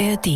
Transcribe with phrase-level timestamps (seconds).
[0.00, 0.26] ARD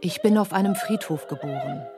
[0.00, 1.97] Ich bin auf einem Friedhof geboren.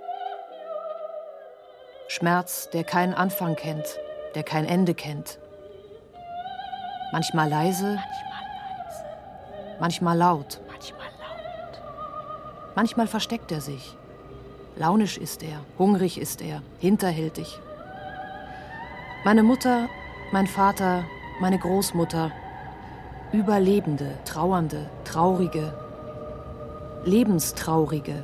[2.20, 3.98] Schmerz, der keinen Anfang kennt,
[4.34, 5.38] der kein Ende kennt.
[7.12, 7.98] Manchmal leise,
[9.80, 10.60] manchmal laut.
[12.76, 13.96] Manchmal versteckt er sich.
[14.76, 17.58] Launisch ist er, hungrig ist er, hinterhältig.
[19.24, 19.88] Meine Mutter,
[20.30, 21.04] mein Vater,
[21.40, 22.32] meine Großmutter,
[23.32, 25.72] Überlebende, Trauernde, Traurige,
[27.06, 28.22] Lebenstraurige.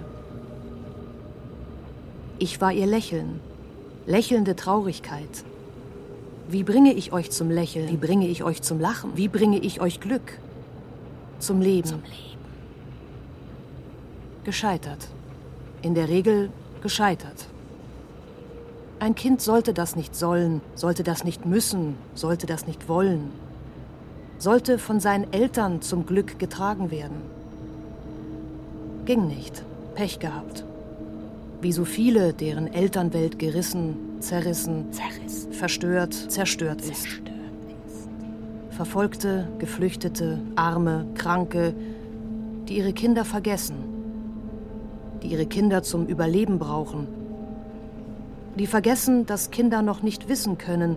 [2.39, 3.41] Ich war ihr Lächeln,
[4.07, 5.45] lächelnde Traurigkeit.
[6.49, 7.89] Wie bringe ich euch zum Lächeln?
[7.89, 9.17] Wie bringe ich euch zum Lachen?
[9.17, 10.39] Wie bringe ich euch Glück?
[11.41, 11.89] Zum Leben.
[11.89, 12.39] Zum Leben.
[14.45, 15.09] Gescheitert.
[15.83, 16.51] In der Regel
[16.83, 17.47] gescheitert.
[19.01, 23.31] Ein Kind sollte das nicht sollen, sollte das nicht müssen, sollte das nicht wollen,
[24.39, 27.21] sollte von seinen Eltern zum Glück getragen werden.
[29.05, 29.65] Ging nicht.
[29.95, 30.65] Pech gehabt.
[31.67, 35.49] Wie so viele, deren Elternwelt gerissen, zerrissen, Zerriss.
[35.51, 37.03] verstört, zerstört ist.
[37.03, 37.33] zerstört
[37.89, 38.09] ist.
[38.71, 41.75] Verfolgte, Geflüchtete, Arme, Kranke,
[42.69, 43.75] die ihre Kinder vergessen,
[45.25, 47.09] die ihre Kinder zum Überleben brauchen,
[48.55, 50.95] die vergessen, dass Kinder noch nicht wissen können,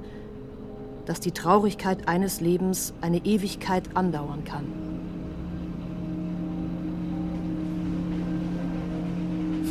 [1.07, 4.65] dass die Traurigkeit eines Lebens eine Ewigkeit andauern kann.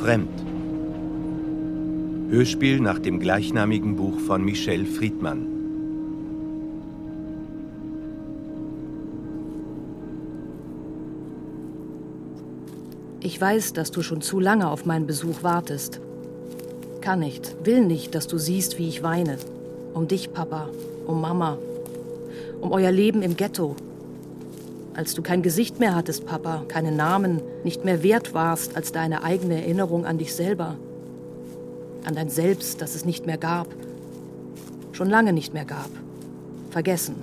[0.00, 0.47] Fremd.
[2.30, 5.46] Hörspiel nach dem gleichnamigen Buch von Michel Friedmann.
[13.20, 16.02] Ich weiß, dass du schon zu lange auf meinen Besuch wartest.
[17.00, 19.38] Kann nicht, will nicht, dass du siehst, wie ich weine.
[19.94, 20.68] Um dich, Papa,
[21.06, 21.56] um Mama,
[22.60, 23.74] um euer Leben im Ghetto,
[24.92, 29.22] als du kein Gesicht mehr hattest, Papa, keinen Namen, nicht mehr wert warst als deine
[29.22, 30.76] eigene Erinnerung an dich selber,
[32.08, 33.68] an dein Selbst, das es nicht mehr gab,
[34.92, 35.90] schon lange nicht mehr gab,
[36.70, 37.16] vergessen.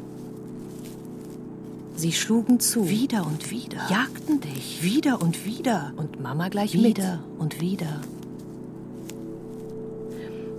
[1.96, 2.88] Sie schlugen zu.
[2.88, 3.80] Wieder und wieder.
[3.90, 4.84] Jagten dich.
[4.84, 5.94] Wieder und wieder.
[5.96, 6.98] Und Mama gleich wieder mit.
[6.98, 8.02] Wieder und wieder.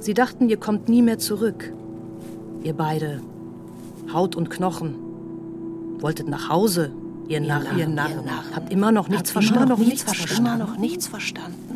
[0.01, 1.73] Sie dachten, ihr kommt nie mehr zurück.
[2.65, 3.21] Ihr beide.
[4.13, 4.97] Haut und Knochen.
[6.01, 6.91] Wolltet nach Hause,
[7.29, 8.11] Ihr Narr, ihr Narr,
[8.55, 9.69] habt immer noch nichts verstanden.
[9.69, 10.47] Noch nichts verstanden.
[10.47, 11.76] Immer noch nichts verstanden.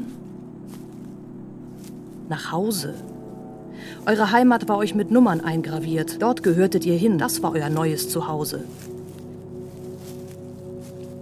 [2.31, 2.95] Nach Hause.
[4.07, 6.23] Eure Heimat war euch mit Nummern eingraviert.
[6.23, 7.19] Dort gehörtet ihr hin.
[7.19, 8.63] Das war euer neues Zuhause.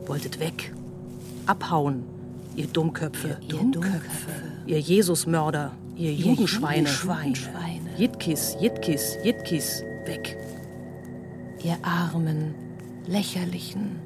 [0.04, 0.74] Wolltet weg.
[1.47, 2.02] Abhauen.
[2.56, 3.38] Ihr Dummköpfe.
[3.41, 4.32] Ihr, ihr Dummköpfe.
[4.66, 5.72] Ihr Jesusmörder.
[5.97, 6.91] Ihr, ihr Judenschweine.
[6.91, 7.91] Judenschweine.
[7.97, 9.82] Jitkis, Jitkis, Jitkis.
[10.04, 10.36] Weg.
[11.64, 12.54] Ihr armen,
[13.06, 13.98] lächerlichen,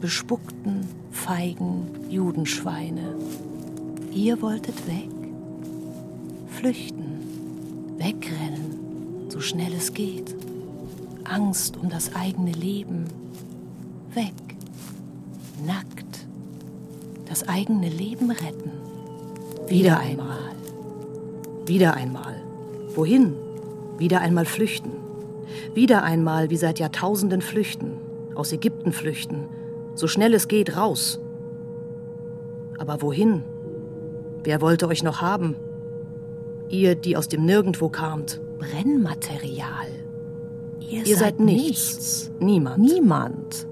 [0.00, 3.14] bespuckten, feigen Judenschweine.
[4.14, 5.15] Ihr wolltet weg,
[6.56, 10.34] flüchten, wegrennen, so schnell es geht.
[11.24, 13.04] Angst um das eigene Leben,
[14.14, 14.32] weg,
[15.66, 16.26] nackt,
[17.28, 18.70] das eigene Leben retten.
[19.68, 20.54] Wieder einmal,
[21.66, 22.42] wieder einmal.
[22.94, 23.34] Wohin?
[23.98, 24.92] Wieder einmal flüchten.
[25.74, 27.92] Wieder einmal wie seit Jahrtausenden flüchten,
[28.34, 29.44] aus Ägypten flüchten,
[29.94, 31.18] so schnell es geht, raus.
[32.78, 33.42] Aber wohin?
[34.44, 35.56] Wer wollte euch noch haben?
[36.68, 38.40] Ihr, die aus dem Nirgendwo kamt.
[38.58, 39.86] Brennmaterial.
[40.80, 41.94] Ihr, Ihr seid, seid nichts.
[41.94, 42.30] nichts.
[42.40, 42.78] Niemand.
[42.78, 43.66] Niemand.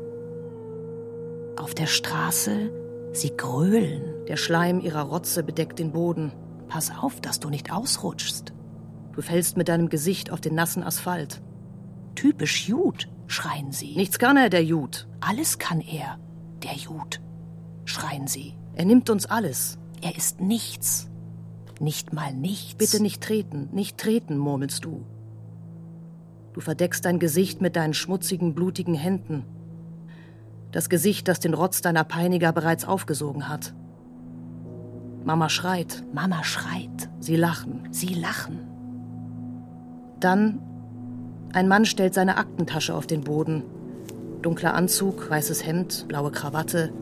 [1.56, 2.70] Auf der Straße,
[3.12, 4.02] sie grölen.
[4.28, 6.32] Der Schleim ihrer Rotze bedeckt den Boden.
[6.68, 8.52] Pass auf, dass du nicht ausrutschst.
[9.12, 11.40] Du fällst mit deinem Gesicht auf den nassen Asphalt.
[12.14, 13.94] Typisch Jud schreien sie.
[13.96, 15.06] Nichts kann er, der Jud.
[15.20, 16.18] Alles kann er,
[16.62, 17.20] der Jud,
[17.84, 18.54] schreien sie.
[18.74, 19.78] Er nimmt uns alles.
[20.02, 21.08] Er ist nichts.
[21.84, 22.76] Nicht mal nichts.
[22.76, 25.04] Bitte nicht treten, nicht treten, murmelst du.
[26.54, 29.44] Du verdeckst dein Gesicht mit deinen schmutzigen, blutigen Händen.
[30.72, 33.74] Das Gesicht, das den Rotz deiner Peiniger bereits aufgesogen hat.
[35.24, 36.02] Mama schreit.
[36.14, 37.10] Mama schreit.
[37.20, 37.86] Sie lachen.
[37.90, 38.60] Sie lachen.
[40.20, 40.60] Dann
[41.52, 43.62] ein Mann stellt seine Aktentasche auf den Boden.
[44.40, 46.94] Dunkler Anzug, weißes Hemd, blaue Krawatte,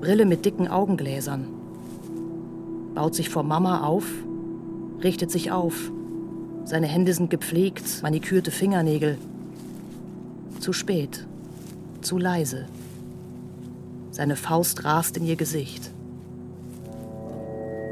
[0.00, 1.61] Brille mit dicken Augengläsern.
[2.94, 4.06] Baut sich vor Mama auf,
[5.02, 5.90] richtet sich auf,
[6.64, 9.18] Seine Hände sind gepflegt, manikürte Fingernägel.
[10.60, 11.26] Zu spät,
[12.00, 12.66] zu leise.
[14.12, 15.90] Seine Faust rast in ihr Gesicht.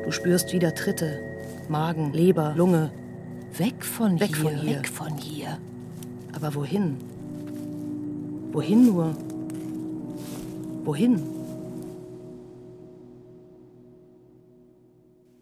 [0.04, 1.18] Du spürst wieder Tritte,
[1.68, 2.90] Magen, Leber, Lunge.
[3.56, 4.78] Weg von weg hier, von hier.
[4.78, 5.58] weg von hier.
[6.32, 6.96] Aber wohin?
[8.52, 9.16] Wohin nur?
[10.84, 11.20] Wohin?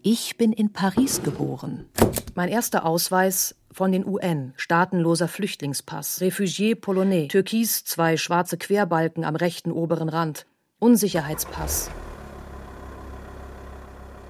[0.01, 1.85] Ich bin in Paris geboren.
[2.33, 9.35] Mein erster Ausweis von den UN, staatenloser Flüchtlingspass, Refugié Polonais, Türkis, zwei schwarze Querbalken am
[9.35, 10.45] rechten oberen Rand,
[10.79, 11.91] Unsicherheitspass.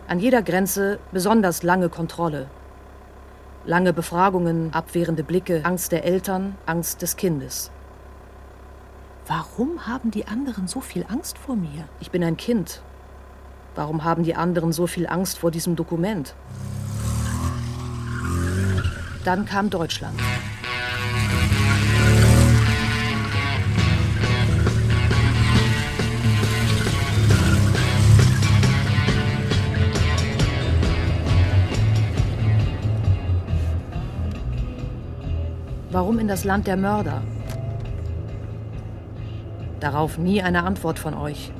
[0.07, 2.49] An jeder Grenze besonders lange Kontrolle.
[3.63, 7.69] Lange Befragungen, abwehrende Blicke, Angst der Eltern, Angst des Kindes.
[9.27, 11.87] Warum haben die anderen so viel Angst vor mir?
[11.99, 12.81] Ich bin ein Kind.
[13.79, 16.35] Warum haben die anderen so viel Angst vor diesem Dokument?
[19.23, 20.19] Dann kam Deutschland.
[35.89, 37.21] Warum in das Land der Mörder?
[39.79, 41.53] Darauf nie eine Antwort von euch.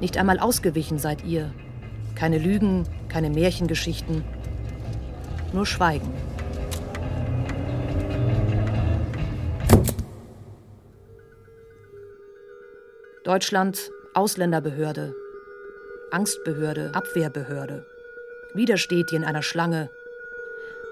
[0.00, 1.52] Nicht einmal ausgewichen seid ihr.
[2.14, 4.24] Keine Lügen, keine Märchengeschichten.
[5.52, 6.12] Nur Schweigen.
[13.24, 15.14] Deutschland, Ausländerbehörde,
[16.10, 17.84] Angstbehörde, Abwehrbehörde.
[18.54, 19.90] Wieder steht ihr in einer Schlange.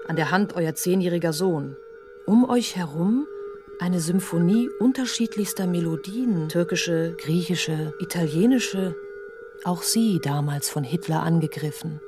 [0.07, 1.75] An der Hand euer zehnjähriger Sohn.
[2.25, 3.25] Um euch herum
[3.79, 8.95] eine Symphonie unterschiedlichster Melodien, türkische, griechische, italienische,
[9.63, 12.01] auch sie damals von Hitler angegriffen.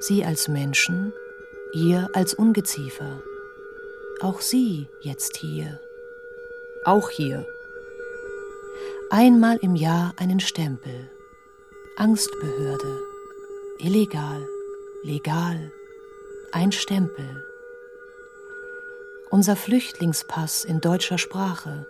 [0.00, 1.12] Sie als Menschen,
[1.72, 3.22] ihr als Ungeziefer.
[4.20, 5.80] Auch sie jetzt hier.
[6.84, 7.46] Auch hier.
[9.10, 11.10] Einmal im Jahr einen Stempel.
[11.96, 13.00] Angstbehörde.
[13.78, 14.46] Illegal,
[15.02, 15.72] legal.
[16.52, 17.45] Ein Stempel
[19.30, 21.86] unser Flüchtlingspass in deutscher Sprache.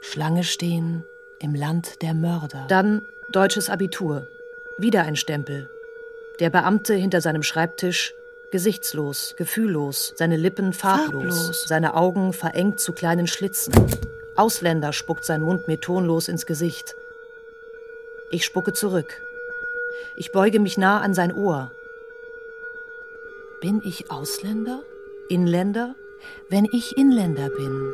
[0.00, 1.04] Schlange stehen
[1.40, 2.66] im Land der Mörder.
[2.68, 4.26] Dann deutsches Abitur.
[4.76, 5.70] Wieder ein Stempel.
[6.40, 8.14] Der Beamte hinter seinem Schreibtisch,
[8.50, 13.74] gesichtslos, gefühllos, seine Lippen farblos, farblos, seine Augen verengt zu kleinen Schlitzen.
[14.36, 16.94] Ausländer spuckt sein Mund mir tonlos ins Gesicht.
[18.30, 19.20] Ich spucke zurück.
[20.16, 21.72] Ich beuge mich nah an sein Ohr.
[23.60, 24.82] Bin ich Ausländer?
[25.28, 25.96] Inländer?
[26.48, 27.92] Wenn ich Inländer bin,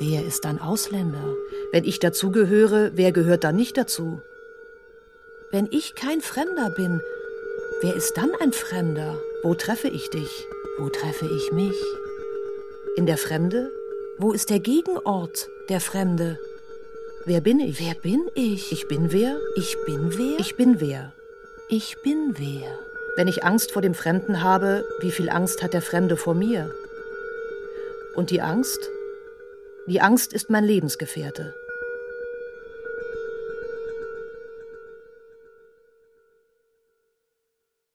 [0.00, 1.34] wer ist dann Ausländer?
[1.72, 4.20] Wenn ich dazugehöre, wer gehört dann nicht dazu?
[5.50, 7.00] Wenn ich kein Fremder bin,
[7.80, 9.18] wer ist dann ein Fremder?
[9.42, 10.46] Wo treffe ich dich?
[10.78, 11.76] Wo treffe ich mich?
[12.96, 13.70] In der Fremde?
[14.18, 16.38] Wo ist der Gegenort der Fremde?
[17.24, 17.80] Wer bin ich?
[17.80, 18.72] Wer bin ich?
[18.72, 19.38] Ich bin wer?
[19.56, 20.40] Ich bin wer?
[20.40, 21.12] Ich bin wer?
[21.68, 22.78] Ich bin wer?
[23.16, 26.72] Wenn ich Angst vor dem Fremden habe, wie viel Angst hat der Fremde vor mir?
[28.18, 28.80] Und die Angst?
[29.86, 31.54] Die Angst ist mein Lebensgefährte.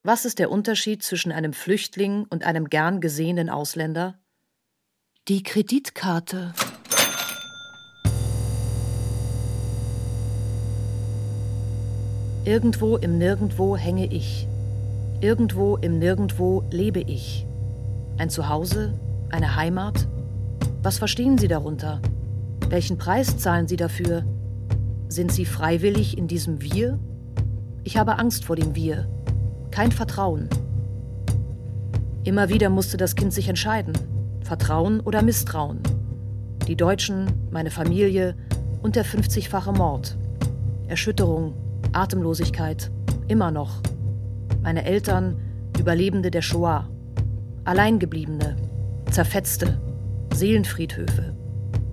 [0.04, 4.18] Was ist der Unterschied zwischen einem Flüchtling und einem gern gesehenen Ausländer?
[5.28, 6.54] Die Kreditkarte.
[12.45, 14.47] Irgendwo im Nirgendwo hänge ich.
[15.19, 17.45] Irgendwo im Nirgendwo lebe ich.
[18.18, 18.97] Ein Zuhause,
[19.30, 20.07] eine Heimat,
[20.83, 22.02] was verstehen Sie darunter?
[22.69, 24.25] Welchen Preis zahlen Sie dafür?
[25.07, 26.99] Sind Sie freiwillig in diesem Wir?
[27.83, 29.07] Ich habe Angst vor dem Wir.
[29.71, 30.49] Kein Vertrauen.
[32.25, 33.94] Immer wieder musste das Kind sich entscheiden.
[34.42, 35.80] Vertrauen oder Misstrauen.
[36.68, 38.35] Die Deutschen, meine Familie
[38.81, 40.18] und der 50-fache Mord.
[40.87, 41.54] Erschütterung,
[41.94, 42.92] Atemlosigkeit,
[43.28, 43.81] immer noch.
[44.61, 45.37] Meine Eltern,
[45.80, 46.90] Überlebende der Shoah.
[47.66, 48.57] Alleingebliebene,
[49.11, 49.80] Zerfetzte,
[50.33, 51.35] Seelenfriedhöfe,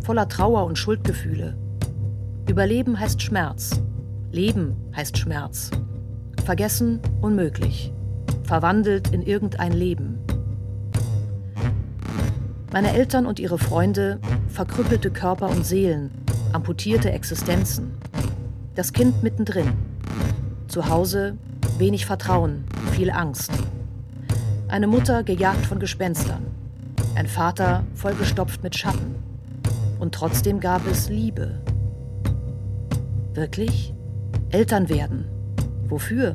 [0.02, 1.58] voller Trauer und Schuldgefühle.
[2.48, 3.82] Überleben heißt Schmerz,
[4.32, 5.70] Leben heißt Schmerz.
[6.44, 7.92] Vergessen unmöglich,
[8.44, 10.18] verwandelt in irgendein Leben.
[12.72, 16.10] Meine Eltern und ihre Freunde, verkrüppelte Körper und Seelen,
[16.52, 17.92] amputierte Existenzen.
[18.74, 19.72] Das Kind mittendrin.
[20.66, 21.36] Zu Hause
[21.78, 23.52] wenig Vertrauen, viel Angst.
[24.68, 26.46] Eine Mutter gejagt von Gespenstern.
[27.20, 29.14] Ein Vater vollgestopft mit Schatten.
[29.98, 31.60] Und trotzdem gab es Liebe.
[33.34, 33.92] Wirklich?
[34.48, 35.26] Eltern werden.
[35.86, 36.32] Wofür?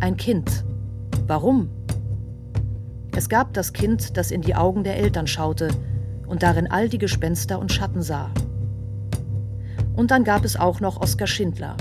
[0.00, 0.64] Ein Kind.
[1.26, 1.68] Warum?
[3.14, 5.68] Es gab das Kind, das in die Augen der Eltern schaute
[6.26, 8.30] und darin all die Gespenster und Schatten sah.
[9.94, 11.76] Und dann gab es auch noch Oskar Schindler.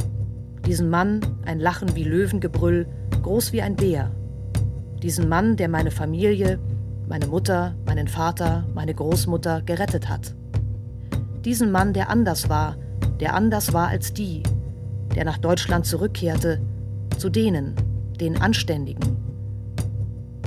[0.65, 2.87] Diesen Mann, ein Lachen wie Löwengebrüll,
[3.21, 4.11] groß wie ein Bär.
[5.01, 6.59] Diesen Mann, der meine Familie,
[7.07, 10.35] meine Mutter, meinen Vater, meine Großmutter gerettet hat.
[11.45, 12.75] Diesen Mann, der anders war,
[13.19, 14.43] der anders war als die,
[15.15, 16.61] der nach Deutschland zurückkehrte,
[17.17, 17.75] zu denen,
[18.19, 19.17] den Anständigen.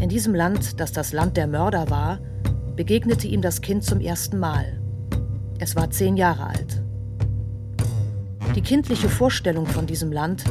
[0.01, 2.19] In diesem Land, das das Land der Mörder war,
[2.77, 4.81] begegnete ihm das Kind zum ersten Mal.
[5.59, 6.83] Es war zehn Jahre alt.
[8.55, 10.45] Die kindliche Vorstellung von diesem Land,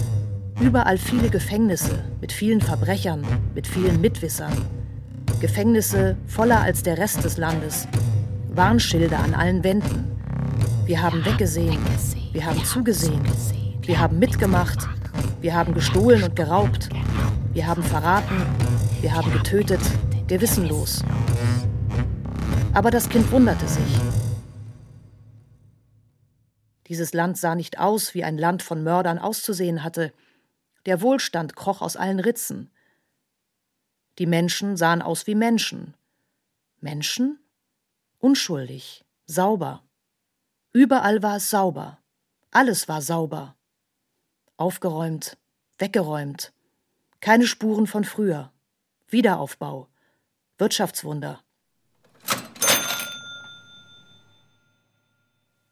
[0.59, 3.25] überall viele Gefängnisse mit vielen Verbrechern,
[3.55, 4.53] mit vielen Mitwissern,
[5.39, 7.87] Gefängnisse voller als der Rest des Landes,
[8.49, 10.11] Warnschilder an allen Wänden.
[10.85, 11.79] Wir haben weggesehen,
[12.33, 13.21] wir haben zugesehen,
[13.83, 14.85] wir haben mitgemacht,
[15.39, 16.89] wir haben gestohlen und geraubt,
[17.53, 18.45] wir haben verraten,
[18.99, 19.79] wir haben getötet,
[20.27, 21.03] gewissenlos.
[22.73, 23.99] Aber das Kind wunderte sich.
[26.87, 30.11] Dieses Land sah nicht aus, wie ein Land von Mördern auszusehen hatte.
[30.85, 32.71] Der Wohlstand kroch aus allen Ritzen.
[34.19, 35.95] Die Menschen sahen aus wie Menschen.
[36.81, 37.39] Menschen?
[38.19, 39.81] Unschuldig, sauber.
[40.73, 41.99] Überall war es sauber.
[42.51, 43.55] Alles war sauber.
[44.57, 45.37] Aufgeräumt,
[45.77, 46.51] weggeräumt.
[47.21, 48.51] Keine Spuren von früher.
[49.07, 49.87] Wiederaufbau.
[50.57, 51.41] Wirtschaftswunder.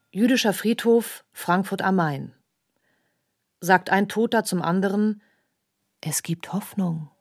[0.10, 2.34] Jüdischer Friedhof Frankfurt am Main.
[3.60, 5.22] Sagt ein Toter zum anderen,
[6.00, 7.12] es gibt Hoffnung.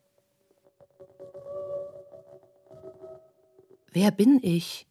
[3.96, 4.86] Wer bin ich?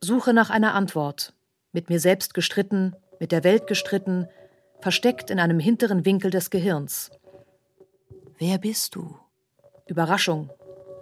[0.00, 1.34] Suche nach einer Antwort.
[1.72, 4.26] Mit mir selbst gestritten, mit der Welt gestritten,
[4.80, 7.10] versteckt in einem hinteren Winkel des Gehirns.
[8.38, 9.18] Wer bist du?
[9.86, 10.48] Überraschung,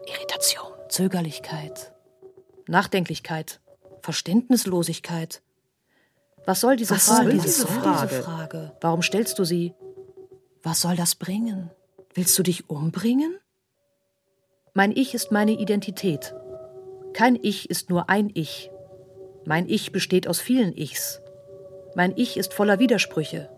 [0.09, 1.93] Irritation, Zögerlichkeit,
[2.67, 3.61] Nachdenklichkeit,
[4.01, 5.41] Verständnislosigkeit,
[6.47, 7.31] was soll diese, Was Frage?
[7.31, 8.09] Soll diese, Frage?
[8.09, 8.77] diese Frage?
[8.81, 9.73] Warum stellst du sie?
[10.65, 11.71] Was soll das bringen?
[12.13, 13.39] Willst du dich umbringen?
[14.75, 16.35] Mein Ich ist meine Identität.
[17.17, 18.71] Kein Ich ist nur ein Ich.
[19.47, 21.23] Mein Ich besteht aus vielen Ichs.
[21.95, 23.49] Mein Ich ist voller Widersprüche.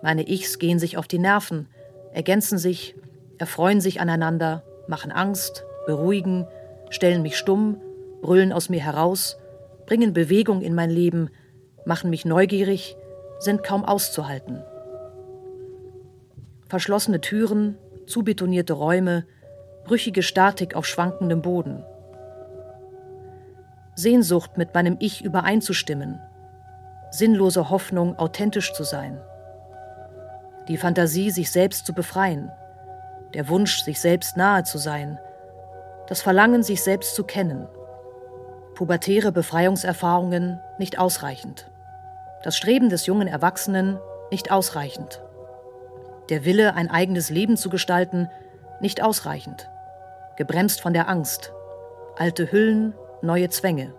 [0.00, 1.68] Meine Ichs gehen sich auf die Nerven,
[2.14, 2.94] ergänzen sich,
[3.36, 6.46] erfreuen sich aneinander, machen Angst, beruhigen,
[6.88, 7.78] stellen mich stumm,
[8.22, 9.36] brüllen aus mir heraus,
[9.84, 11.28] bringen Bewegung in mein Leben,
[11.84, 12.96] machen mich neugierig,
[13.38, 14.62] sind kaum auszuhalten.
[16.70, 17.76] Verschlossene Türen,
[18.06, 19.26] zubetonierte Räume,
[19.84, 21.84] brüchige Statik auf schwankendem Boden.
[23.98, 26.20] Sehnsucht, mit meinem Ich übereinzustimmen,
[27.10, 29.20] sinnlose Hoffnung, authentisch zu sein.
[30.68, 32.50] Die Fantasie, sich selbst zu befreien,
[33.34, 35.18] der Wunsch, sich selbst nahe zu sein,
[36.06, 37.66] das Verlangen, sich selbst zu kennen.
[38.74, 41.70] Pubertäre Befreiungserfahrungen nicht ausreichend
[42.42, 43.98] das Streben des jungen Erwachsenen
[44.30, 45.22] nicht ausreichend.
[46.28, 48.30] Der Wille, ein eigenes Leben zu gestalten,
[48.80, 49.68] nicht ausreichend.
[50.36, 51.52] Gebremst von der Angst.
[52.16, 53.94] Alte Hüllen, neue Zwänge.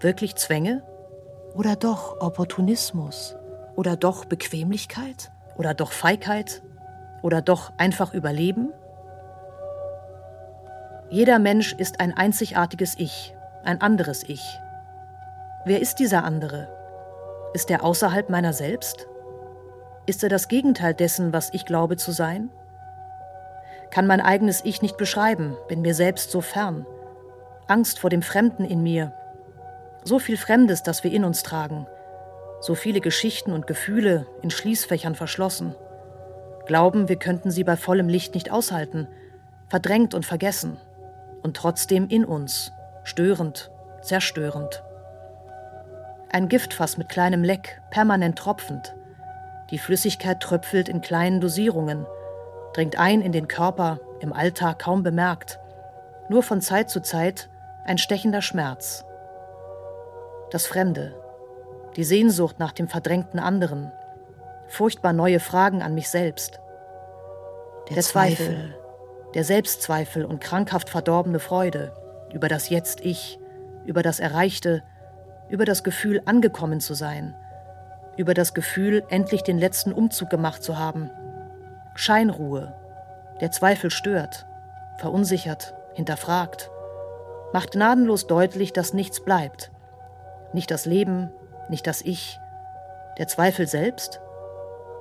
[0.00, 0.82] Wirklich Zwänge?
[1.54, 3.36] Oder doch Opportunismus?
[3.76, 5.30] Oder doch Bequemlichkeit?
[5.56, 6.62] Oder doch Feigheit?
[7.22, 8.72] Oder doch einfach Überleben?
[11.10, 13.34] Jeder Mensch ist ein einzigartiges Ich,
[13.64, 14.58] ein anderes Ich.
[15.64, 16.68] Wer ist dieser andere?
[17.52, 19.06] Ist er außerhalb meiner selbst?
[20.06, 22.50] Ist er das Gegenteil dessen, was ich glaube zu sein?
[23.90, 26.86] Kann mein eigenes Ich nicht beschreiben, bin mir selbst so fern.
[27.72, 29.14] Angst vor dem Fremden in mir.
[30.04, 31.86] So viel Fremdes, das wir in uns tragen.
[32.60, 35.74] So viele Geschichten und Gefühle in Schließfächern verschlossen.
[36.66, 39.08] Glauben, wir könnten sie bei vollem Licht nicht aushalten,
[39.68, 40.76] verdrängt und vergessen.
[41.42, 42.72] Und trotzdem in uns,
[43.04, 43.70] störend,
[44.02, 44.84] zerstörend.
[46.30, 48.94] Ein Giftfass mit kleinem Leck, permanent tropfend.
[49.70, 52.04] Die Flüssigkeit tröpfelt in kleinen Dosierungen,
[52.74, 55.58] dringt ein in den Körper, im Alltag kaum bemerkt.
[56.28, 57.48] Nur von Zeit zu Zeit
[57.84, 59.04] ein stechender Schmerz.
[60.50, 61.14] Das Fremde,
[61.96, 63.92] die Sehnsucht nach dem verdrängten anderen,
[64.68, 66.60] furchtbar neue Fragen an mich selbst.
[67.88, 68.74] Der, der Zweifel, Zweifel,
[69.34, 71.92] der Selbstzweifel und krankhaft verdorbene Freude
[72.32, 73.38] über das Jetzt-Ich,
[73.84, 74.82] über das Erreichte,
[75.48, 77.34] über das Gefühl, angekommen zu sein,
[78.16, 81.10] über das Gefühl, endlich den letzten Umzug gemacht zu haben.
[81.94, 82.74] Scheinruhe,
[83.40, 84.46] der Zweifel stört,
[84.98, 86.70] verunsichert, hinterfragt,
[87.52, 89.70] macht gnadenlos deutlich, dass nichts bleibt.
[90.52, 91.30] Nicht das Leben,
[91.68, 92.38] nicht das Ich,
[93.18, 94.20] der Zweifel selbst,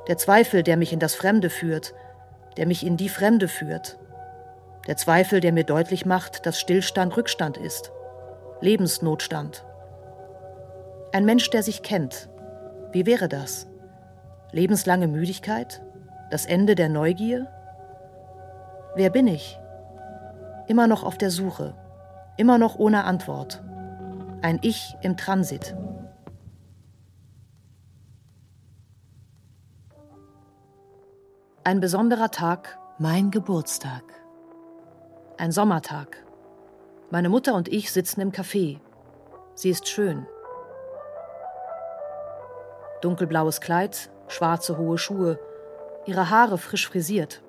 [0.08, 1.94] der Zweifel, der mich in das Fremde führt,
[2.58, 3.98] der mich in die Fremde führt.
[4.88, 7.92] Der Zweifel, der mir deutlich macht, dass Stillstand Rückstand ist.
[8.62, 9.64] Lebensnotstand.
[11.14, 12.30] Ein Mensch, der sich kennt.
[12.92, 13.68] Wie wäre das?
[14.52, 15.82] Lebenslange Müdigkeit?
[16.30, 17.48] Das Ende der Neugier?
[18.96, 19.60] Wer bin ich?
[20.68, 21.76] Immer noch auf der Suche,
[22.42, 23.62] immer noch ohne Antwort.
[24.42, 25.76] Ein Ich im Transit.
[31.64, 34.02] Ein besonderer Tag, mein Geburtstag.
[35.38, 36.26] Ein Sommertag.
[37.12, 38.80] Meine Mutter und ich sitzen im Café.
[39.54, 40.26] Sie ist schön.
[43.02, 45.38] Dunkelblaues Kleid, schwarze hohe Schuhe,
[46.08, 47.44] ihre Haare frisch frisiert.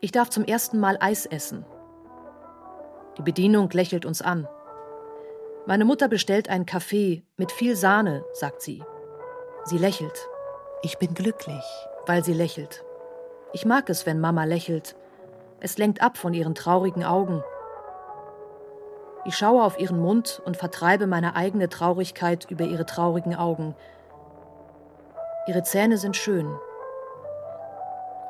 [0.00, 1.64] Ich darf zum ersten Mal Eis essen.
[3.20, 4.48] Die Bedienung lächelt uns an.
[5.66, 8.82] Meine Mutter bestellt einen Kaffee mit viel Sahne, sagt sie.
[9.64, 10.26] Sie lächelt.
[10.80, 11.62] Ich bin glücklich.
[12.06, 12.82] Weil sie lächelt.
[13.52, 14.96] Ich mag es, wenn Mama lächelt.
[15.60, 17.44] Es lenkt ab von ihren traurigen Augen.
[19.26, 23.76] Ich schaue auf ihren Mund und vertreibe meine eigene Traurigkeit über ihre traurigen Augen.
[25.46, 26.50] Ihre Zähne sind schön.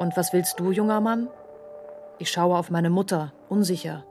[0.00, 1.28] Und was willst du, junger Mann?
[2.18, 4.04] Ich schaue auf meine Mutter, unsicher.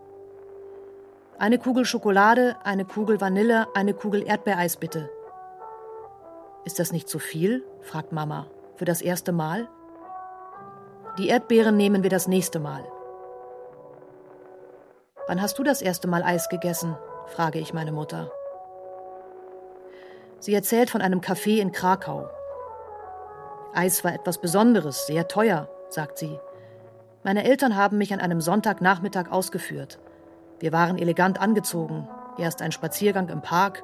[1.40, 5.10] Eine Kugel Schokolade, eine Kugel Vanille, eine Kugel Erdbeereis bitte.
[6.66, 7.64] Ist das nicht zu viel?
[7.80, 8.48] fragt Mama.
[8.76, 9.70] Für das erste Mal?
[11.18, 12.84] Die Erdbeeren nehmen wir das nächste Mal.
[15.28, 16.98] Wann hast du das erste Mal Eis gegessen?
[17.28, 18.30] frage ich meine Mutter.
[20.42, 22.30] Sie erzählt von einem Café in Krakau.
[23.74, 26.38] Eis war etwas Besonderes, sehr teuer, sagt sie.
[27.24, 30.00] Meine Eltern haben mich an einem Sonntagnachmittag ausgeführt.
[30.60, 33.84] Wir waren elegant angezogen, erst ein Spaziergang im Park,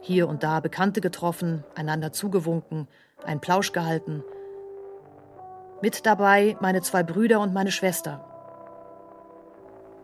[0.00, 2.88] hier und da Bekannte getroffen, einander zugewunken,
[3.24, 4.22] ein Plausch gehalten.
[5.82, 8.24] Mit dabei meine zwei Brüder und meine Schwester.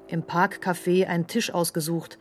[0.07, 2.19] Im Parkcafé einen Tisch ausgesucht.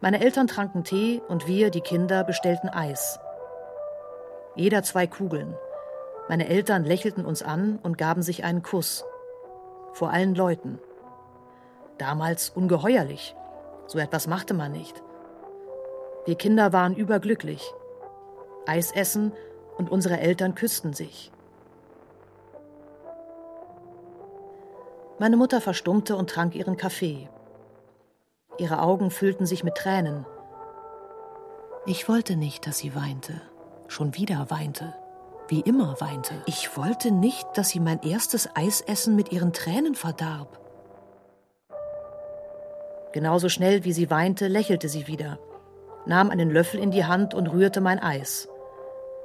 [0.00, 3.18] Meine Eltern tranken Tee und wir, die Kinder, bestellten Eis.
[4.54, 5.56] Jeder zwei Kugeln.
[6.28, 9.04] Meine Eltern lächelten uns an und gaben sich einen Kuss
[9.92, 10.78] vor allen Leuten.
[11.98, 13.34] Damals ungeheuerlich.
[13.86, 15.02] So etwas machte man nicht.
[16.24, 17.72] Wir Kinder waren überglücklich.
[18.66, 19.32] Eis essen
[19.76, 21.30] und unsere Eltern küssten sich.
[25.18, 27.28] Meine Mutter verstummte und trank ihren Kaffee.
[28.58, 30.26] Ihre Augen füllten sich mit Tränen.
[31.86, 33.40] Ich wollte nicht, dass sie weinte,
[33.88, 34.94] schon wieder weinte
[35.48, 36.34] wie immer weinte.
[36.46, 40.58] Ich wollte nicht, dass sie mein erstes Eisessen mit ihren Tränen verdarb.
[43.14, 45.38] Genauso schnell wie sie weinte, lächelte sie wieder,
[46.04, 48.48] nahm einen Löffel in die Hand und rührte mein Eis.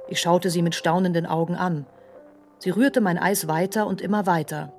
[0.06, 1.86] Ich schaute sie mit staunenden Augen an.
[2.60, 4.72] Sie rührte mein Eis weiter und immer weiter.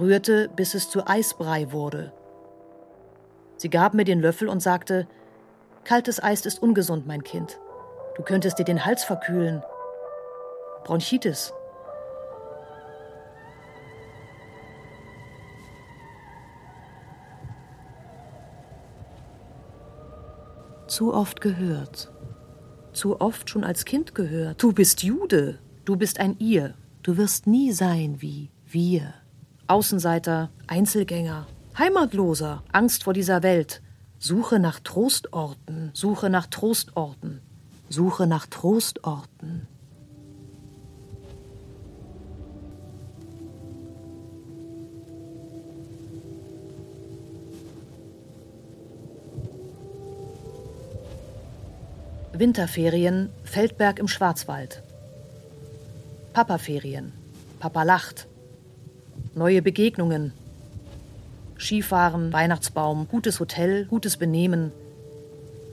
[0.00, 2.14] Rührte, bis es zu Eisbrei wurde.
[3.58, 5.06] Sie gab mir den Löffel und sagte,
[5.84, 7.60] Kaltes Eis ist ungesund, mein Kind.
[8.16, 9.62] Du könntest dir den Hals verkühlen.
[10.84, 11.52] Bronchitis.
[20.94, 22.12] Zu oft gehört.
[22.92, 24.62] Zu oft schon als Kind gehört.
[24.62, 25.58] Du bist Jude.
[25.84, 26.74] Du bist ein Ihr.
[27.02, 29.12] Du wirst nie sein wie wir.
[29.66, 33.82] Außenseiter, Einzelgänger, Heimatloser, Angst vor dieser Welt.
[34.20, 37.40] Suche nach Trostorten, Suche nach Trostorten,
[37.88, 39.66] Suche nach Trostorten.
[52.36, 54.82] Winterferien, Feldberg im Schwarzwald.
[56.32, 57.12] Papaferien,
[57.60, 58.26] Papa lacht.
[59.36, 60.32] Neue Begegnungen.
[61.56, 64.72] Skifahren, Weihnachtsbaum, gutes Hotel, gutes Benehmen.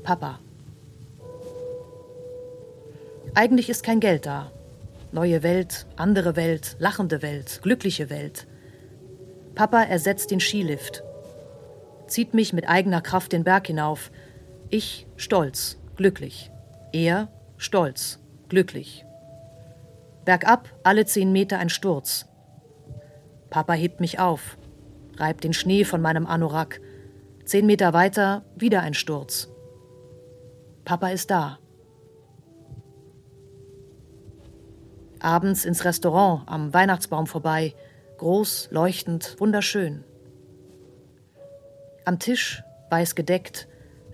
[0.03, 0.39] Papa.
[3.33, 4.51] Eigentlich ist kein Geld da.
[5.11, 8.45] Neue Welt, andere Welt, lachende Welt, glückliche Welt.
[9.55, 11.01] Papa ersetzt den Skilift.
[12.05, 14.11] Zieht mich mit eigener Kraft den Berg hinauf.
[14.69, 16.50] Ich stolz, glücklich.
[16.93, 19.05] Er stolz, glücklich.
[20.25, 22.27] Bergab alle zehn Meter ein Sturz.
[23.49, 24.57] Papa hebt mich auf,
[25.17, 26.81] reibt den Schnee von meinem Anorak.
[27.45, 29.49] Zehn Meter weiter wieder ein Sturz.
[30.85, 31.59] Papa ist da.
[35.19, 37.73] Abends ins Restaurant am Weihnachtsbaum vorbei,
[38.17, 40.03] groß, leuchtend, wunderschön.
[42.05, 43.67] Am Tisch, weiß gedeckt,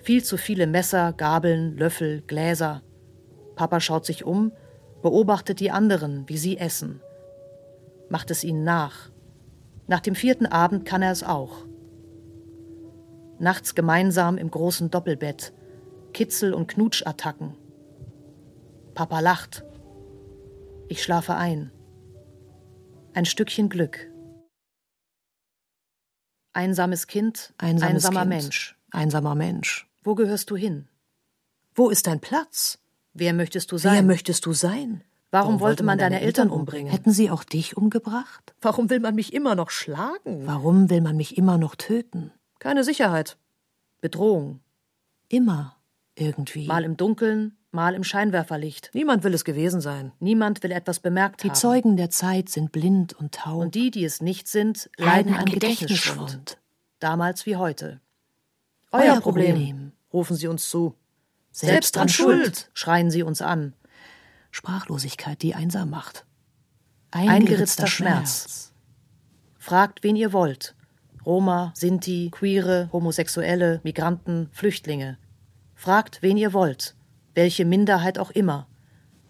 [0.08, 2.82] viel zu viele Messer, Gabeln, Löffel, Gläser.
[3.58, 4.54] Papa schaut sich um,
[5.02, 7.02] beobachtet die anderen, wie sie essen.
[8.08, 9.12] Macht es ihnen nach.
[9.86, 11.66] Nach dem vierten Abend kann er es auch.
[13.38, 15.52] Nachts gemeinsam im großen Doppelbett,
[16.14, 17.58] Kitzel- und Knutschattacken.
[18.94, 19.66] Papa lacht.
[20.88, 21.70] Ich schlafe ein.
[23.14, 24.10] Ein Stückchen Glück.
[26.54, 28.80] Einsames Kind, Einsames einsamer kind, Mensch.
[28.92, 29.87] Einsamer Mensch.
[30.08, 30.88] Wo gehörst du hin?
[31.76, 32.80] Wo ist dein Platz?
[33.14, 34.08] Wer möchtest du Wer sein?
[34.08, 35.04] möchtest du sein?
[35.32, 36.90] Warum wollte man deine Eltern umbringen?
[36.90, 38.56] Hätten sie auch dich umgebracht?
[38.62, 40.48] Warum will man mich immer noch schlagen?
[40.48, 42.32] Warum will man mich immer noch töten?
[42.60, 43.36] Keine Sicherheit.
[44.00, 44.62] Bedrohung.
[45.28, 45.76] Immer
[46.16, 46.68] irgendwie.
[46.68, 48.92] Mal im Dunkeln, mal im Scheinwerferlicht.
[48.94, 50.14] Niemand will es gewesen sein.
[50.22, 51.56] Niemand will etwas bemerkt Die haben.
[51.56, 53.60] Zeugen der Zeit sind blind und taub.
[53.60, 56.30] Und die, die es nicht sind, leiden an Gedächtnisschwund.
[56.30, 56.58] Gedächtnisschwund.
[57.00, 58.00] Damals wie heute.
[58.94, 59.92] Euer Euer Problem, Problem.
[60.18, 60.96] Rufen sie uns zu.
[61.52, 62.72] Selbst dran schuld.
[62.74, 63.74] schreien sie uns an.
[64.50, 66.26] Sprachlosigkeit, die einsam macht.
[67.12, 68.74] Eingeritzter Schmerz.
[69.60, 70.76] Fragt, wen ihr wollt.
[71.24, 75.20] Roma, Sinti, Queere, Homosexuelle, Migranten, Flüchtlinge.
[75.76, 76.96] Fragt, wen ihr wollt,
[77.36, 78.68] welche Minderheit auch immer.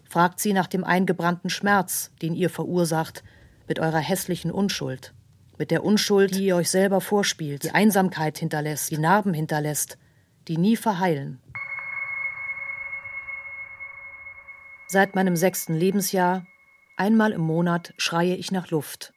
[0.08, 3.22] Fragt sie nach dem eingebrannten Schmerz, den ihr verursacht,
[3.66, 5.12] mit eurer hässlichen Unschuld.
[5.58, 9.98] Mit der Unschuld, die ihr euch selber vorspielt, die Einsamkeit hinterlässt, die Narben hinterlässt,
[10.48, 11.40] die nie verheilen.
[14.86, 16.46] Seit meinem sechsten Lebensjahr,
[16.96, 19.12] einmal im Monat, schreie ich nach Luft.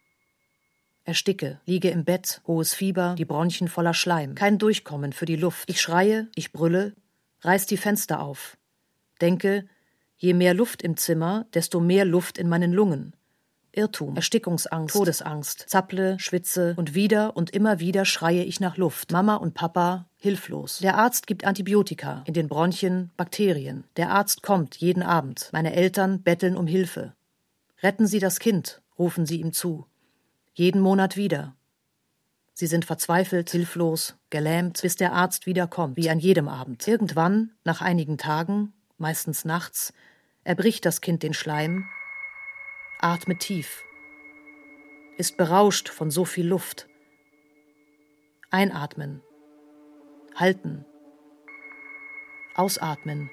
[1.03, 5.69] Ersticke, liege im Bett, hohes Fieber, die Bronchien voller Schleim, kein Durchkommen für die Luft.
[5.69, 6.93] Ich schreie, ich brülle,
[7.41, 8.57] reiß die Fenster auf.
[9.21, 9.67] Denke,
[10.17, 13.15] je mehr Luft im Zimmer, desto mehr Luft in meinen Lungen.
[13.73, 19.11] Irrtum, Erstickungsangst, Todesangst, zapple, schwitze und wieder und immer wieder schreie ich nach Luft.
[19.11, 20.79] Mama und Papa hilflos.
[20.79, 23.85] Der Arzt gibt Antibiotika, in den Bronchien Bakterien.
[23.95, 25.49] Der Arzt kommt jeden Abend.
[25.53, 27.13] Meine Eltern betteln um Hilfe.
[27.81, 29.85] Retten Sie das Kind, rufen sie ihm zu.
[30.53, 31.55] Jeden Monat wieder.
[32.53, 36.87] Sie sind verzweifelt, hilflos, gelähmt, bis der Arzt wiederkommt, wie an jedem Abend.
[36.87, 39.93] Irgendwann, nach einigen Tagen, meistens nachts,
[40.43, 41.85] erbricht das Kind den Schleim,
[43.01, 43.83] atmet tief,
[45.17, 46.87] ist berauscht von so viel Luft.
[48.51, 49.21] Einatmen,
[50.35, 50.85] halten,
[52.55, 53.31] ausatmen,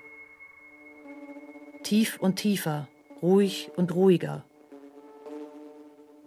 [1.82, 2.88] tief und tiefer,
[3.20, 4.44] ruhig und ruhiger.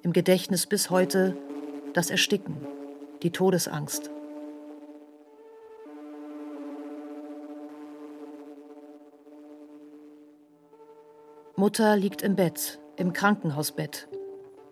[0.03, 1.35] Im Gedächtnis bis heute
[1.93, 2.67] das Ersticken,
[3.23, 4.11] die Todesangst.
[11.55, 14.07] Mutter liegt im Bett, im Krankenhausbett.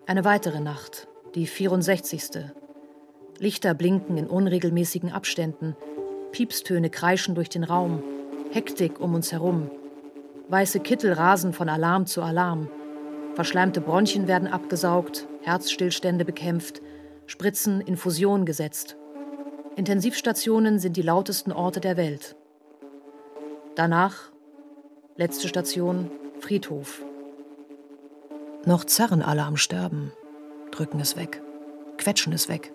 [0.06, 2.44] Eine weitere Nacht, die 64.
[3.38, 5.76] Lichter blinken in unregelmäßigen Abständen,
[6.30, 8.02] Piepstöne kreischen durch den Raum,
[8.52, 9.70] Hektik um uns herum.
[10.48, 12.68] Weiße Kittel rasen von Alarm zu Alarm.
[13.34, 16.80] Verschleimte Bronchien werden abgesaugt, Herzstillstände bekämpft,
[17.26, 18.96] Spritzen, Infusionen gesetzt.
[19.74, 22.36] Intensivstationen sind die lautesten Orte der Welt.
[23.74, 24.30] Danach,
[25.16, 27.02] letzte Station, Friedhof.
[28.66, 30.12] Noch zerren alle am Sterben,
[30.70, 31.42] drücken es weg,
[31.96, 32.72] quetschen es weg,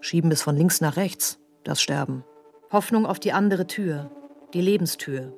[0.00, 2.24] schieben es von links nach rechts, das Sterben.
[2.72, 4.10] Hoffnung auf die andere Tür,
[4.52, 5.32] die Lebenstür.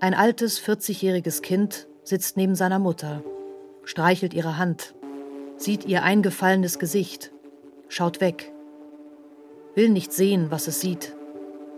[0.00, 3.22] Ein altes, 40-jähriges Kind sitzt neben seiner Mutter,
[3.84, 4.94] streichelt ihre Hand,
[5.56, 7.32] sieht ihr eingefallenes Gesicht,
[7.88, 8.52] schaut weg,
[9.74, 11.14] will nicht sehen, was es sieht.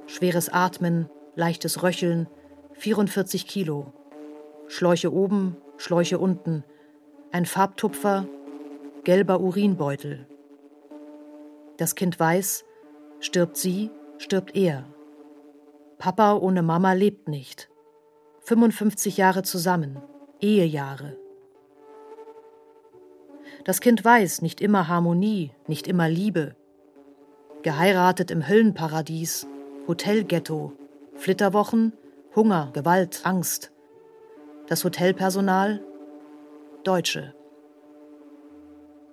[0.07, 2.29] Schweres Atmen, leichtes Röcheln,
[2.75, 3.93] 44 Kilo.
[4.75, 6.65] Schläuche oben, Schläuche unten,
[7.31, 8.27] ein Farbtupfer,
[9.05, 10.27] gelber Urinbeutel.
[11.77, 12.65] Das Kind weiß,
[13.21, 14.87] stirbt sie, stirbt er.
[15.99, 17.69] Papa ohne Mama lebt nicht.
[18.45, 20.01] 55 Jahre zusammen,
[20.41, 21.19] Ehejahre.
[23.67, 26.57] Das Kind weiß, nicht immer Harmonie, nicht immer Liebe.
[27.61, 29.47] Geheiratet im Höllenparadies,
[29.87, 30.73] Hotelghetto,
[31.15, 31.93] Flitterwochen,
[32.35, 33.71] Hunger, Gewalt, Angst.
[34.73, 35.85] Das Hotelpersonal,
[36.83, 37.35] Deutsche.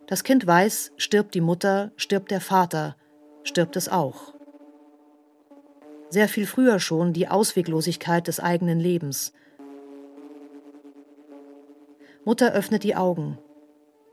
[0.08, 2.96] Das Kind weiß, stirbt die Mutter, stirbt der Vater,
[3.44, 4.34] stirbt es auch.
[6.08, 9.34] Sehr viel früher schon die Ausweglosigkeit des eigenen Lebens.
[12.24, 13.38] Mutter öffnet die Augen.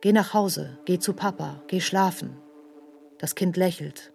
[0.01, 2.39] Geh nach Hause, geh zu Papa, geh schlafen.
[3.19, 4.13] Das Kind lächelt.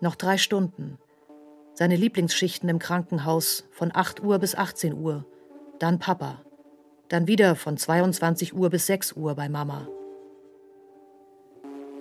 [0.00, 0.98] Noch drei Stunden.
[1.74, 5.24] Seine Lieblingsschichten im Krankenhaus von 8 Uhr bis 18 Uhr.
[5.80, 6.42] Dann Papa.
[7.08, 9.88] Dann wieder von 22 Uhr bis 6 Uhr bei Mama.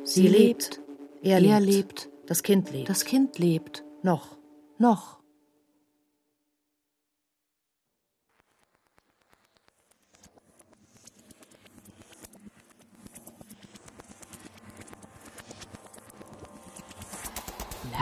[0.03, 0.81] Sie, lebt.
[1.23, 2.05] Er, Er lebt.
[2.05, 2.09] lebt.
[2.27, 2.89] Das Kind lebt.
[2.89, 3.83] Das Kind lebt.
[4.03, 4.37] noch.
[4.77, 5.18] Noch.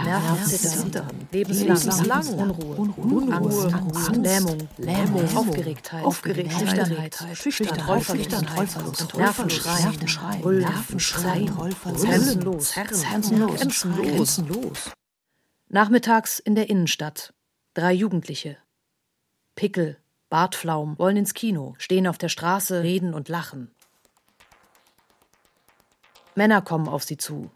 [0.08, 8.70] Nervenzittern, lebenslang, Unruhe, Unruhe, Angst, Lähmung, Lähmung, Aufgeregtheit, Aufgeregtheit, Schüchternheit, Schüchternheit,
[9.18, 9.92] Nervenschrei,
[10.44, 11.50] Nervenschrei,
[12.06, 14.42] Herzenlos, Herzenlos.
[15.68, 17.34] Nachmittags in der Innenstadt.
[17.74, 18.58] Drei Jugendliche.
[19.56, 19.98] Pickel,
[20.30, 23.72] Bartflaum, wollen ins Kino, stehen auf der Straße, reden und lachen.
[26.36, 27.52] Männer kommen auf sie zu.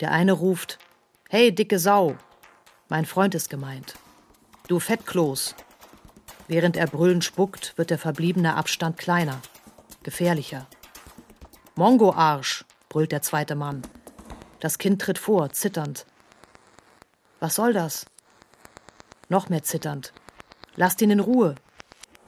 [0.00, 0.78] Der eine ruft:
[1.32, 2.16] Hey, dicke Sau!
[2.88, 3.94] Mein Freund ist gemeint.
[4.66, 5.54] Du Fettkloß!
[6.48, 9.40] Während er brüllend spuckt, wird der verbliebene Abstand kleiner,
[10.02, 10.66] gefährlicher.
[11.76, 12.64] Mongo-Arsch!
[12.88, 13.82] brüllt der zweite Mann.
[14.58, 16.04] Das Kind tritt vor, zitternd.
[17.38, 18.06] Was soll das?
[19.28, 20.12] Noch mehr zitternd.
[20.74, 21.54] Lasst ihn in Ruhe.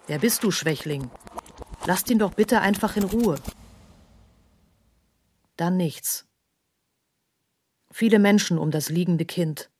[0.07, 1.11] Wer bist du, Schwächling?
[1.87, 3.41] Lasst ihn doch bitte einfach in Ruhe.
[5.57, 6.25] Dann nichts.
[7.93, 9.71] Viele Menschen um das liegende Kind.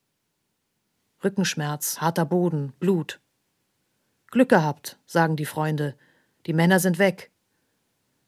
[1.23, 3.19] Rückenschmerz, harter Boden, Blut.
[4.29, 5.97] Glück gehabt, sagen die Freunde.
[6.45, 7.31] Die Männer sind weg.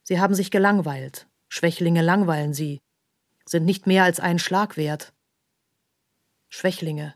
[0.03, 1.27] Sie haben sich gelangweilt.
[1.49, 2.81] Schwächlinge langweilen sie,
[3.45, 5.13] sind nicht mehr als einen Schlag wert.
[6.49, 7.13] Schwächlinge.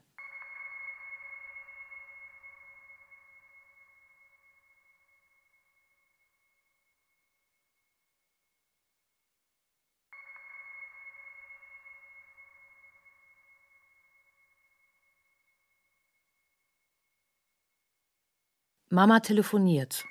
[18.99, 20.03] Mama telefoniert.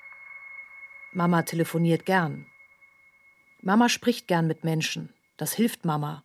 [1.13, 2.47] Mama telefoniert gern.
[3.61, 5.13] Mama spricht gern mit Menschen.
[5.37, 6.25] Das hilft Mama.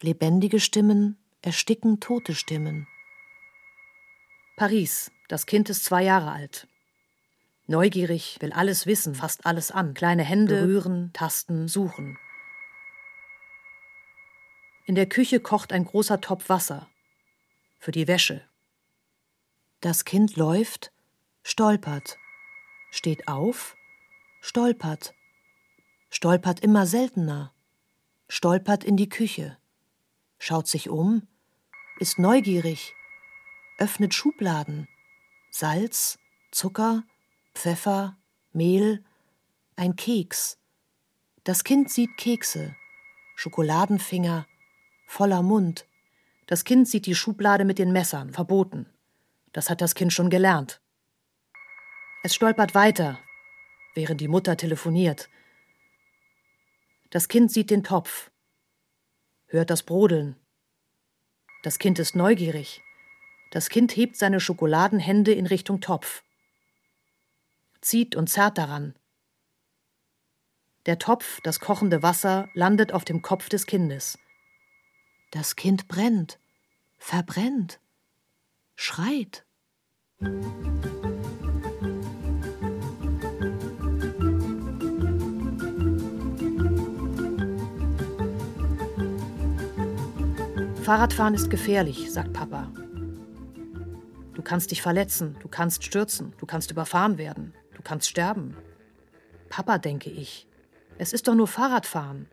[0.00, 2.86] Lebendige Stimmen ersticken tote Stimmen.
[4.54, 5.10] Paris.
[5.26, 6.68] Das Kind ist zwei Jahre alt.
[7.66, 9.94] Neugierig, will alles wissen, fasst alles an.
[9.94, 12.20] Kleine Hände berühren, tasten, suchen.
[14.86, 16.88] In der Küche kocht ein großer Topf Wasser.
[17.80, 18.44] Für die Wäsche.
[19.80, 20.92] Das Kind läuft,
[21.42, 22.18] stolpert,
[22.90, 23.76] steht auf,
[24.40, 25.14] stolpert,
[26.10, 27.52] stolpert immer seltener,
[28.28, 29.58] stolpert in die Küche,
[30.38, 31.26] schaut sich um,
[31.98, 32.94] ist neugierig,
[33.78, 34.88] öffnet Schubladen,
[35.50, 36.18] Salz,
[36.50, 37.04] Zucker,
[37.54, 38.16] Pfeffer,
[38.52, 39.04] Mehl,
[39.76, 40.58] ein Keks.
[41.44, 42.74] Das Kind sieht Kekse,
[43.36, 44.46] Schokoladenfinger,
[45.06, 45.86] voller Mund.
[46.46, 48.86] Das Kind sieht die Schublade mit den Messern, verboten.
[49.52, 50.80] Das hat das Kind schon gelernt.
[52.22, 53.18] Es stolpert weiter,
[53.94, 55.30] während die Mutter telefoniert.
[57.10, 58.30] Das Kind sieht den Topf,
[59.46, 60.36] hört das Brodeln.
[61.62, 62.82] Das Kind ist neugierig.
[63.50, 66.22] Das Kind hebt seine Schokoladenhände in Richtung Topf,
[67.80, 68.94] zieht und zerrt daran.
[70.86, 74.18] Der Topf, das kochende Wasser, landet auf dem Kopf des Kindes.
[75.30, 76.38] Das Kind brennt,
[76.98, 77.80] verbrennt
[78.76, 79.44] schreit.
[90.90, 92.68] Fahrradfahren ist gefährlich, sagt Papa.
[94.34, 98.56] Du kannst dich verletzen, du kannst stürzen, du kannst überfahren werden, du kannst sterben.
[99.50, 100.48] Papa, denke ich,
[100.98, 102.26] es ist doch nur Fahrradfahren.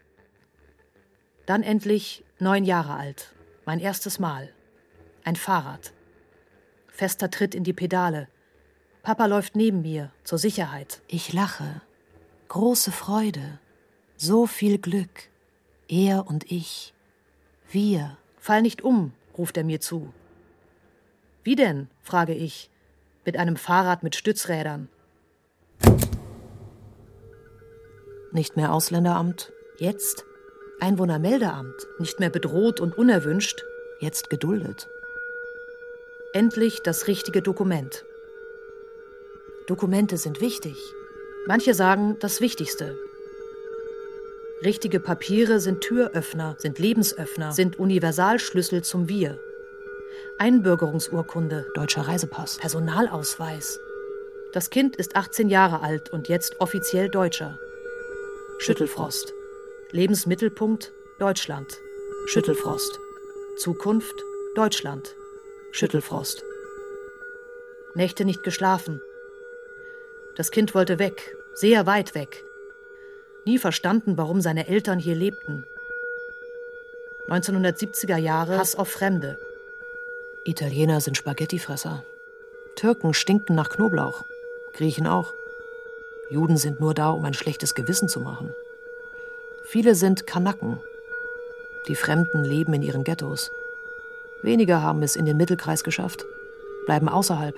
[1.45, 3.35] Dann endlich neun Jahre alt,
[3.67, 4.49] mein erstes Mal.
[5.23, 5.93] Ein Fahrrad
[6.87, 8.27] fester Tritt in die Pedale.
[9.03, 11.03] Papa läuft neben mir, zur Sicherheit.
[11.07, 11.83] Ich lache.
[12.47, 13.59] Große Freude.
[14.15, 15.29] So viel Glück.
[15.87, 16.95] Er und ich.
[17.69, 18.17] Wir.
[18.47, 20.13] Fall nicht um, ruft er mir zu.
[21.43, 21.89] Wie denn?
[22.01, 22.69] frage ich,
[23.25, 24.87] mit einem Fahrrad mit Stützrädern.
[28.31, 29.51] Nicht mehr Ausländeramt.
[29.79, 30.23] Jetzt
[30.79, 31.75] Einwohnermeldeamt.
[31.99, 33.65] Nicht mehr bedroht und unerwünscht.
[33.99, 34.87] Jetzt geduldet.
[36.31, 38.05] Endlich das richtige Dokument.
[39.67, 40.77] Dokumente sind wichtig.
[41.47, 42.97] Manche sagen das Wichtigste.
[44.63, 49.39] Richtige Papiere sind Türöffner, sind Lebensöffner, sind Universalschlüssel zum Wir.
[50.39, 53.79] Einbürgerungsurkunde, deutscher Reisepass, Personalausweis.
[54.53, 57.59] Das Kind ist 18 Jahre alt und jetzt offiziell Deutscher.
[58.57, 59.31] Schüttelfrost.
[59.91, 61.77] Lebensmittelpunkt Deutschland.
[62.25, 62.99] Schüttelfrost.
[63.57, 64.23] Zukunft
[64.55, 65.15] Deutschland.
[65.71, 66.43] Schüttelfrost.
[67.93, 69.01] Nächte nicht geschlafen.
[70.35, 72.46] Das Kind wollte weg, sehr weit weg.
[73.47, 75.65] Nie verstanden, warum seine Eltern hier lebten.
[77.29, 79.39] 1970er Jahre Hass auf Fremde.
[80.43, 82.03] Italiener sind Spaghettifresser.
[82.75, 84.25] Türken stinken nach Knoblauch.
[84.73, 85.33] Griechen auch.
[86.29, 88.53] Juden sind nur da, um ein schlechtes Gewissen zu machen.
[89.63, 90.81] Viele sind Kanaken.
[91.87, 93.53] Die Fremden leben in ihren Ghettos.
[94.41, 96.25] Wenige haben es in den Mittelkreis geschafft,
[96.85, 97.55] bleiben außerhalb,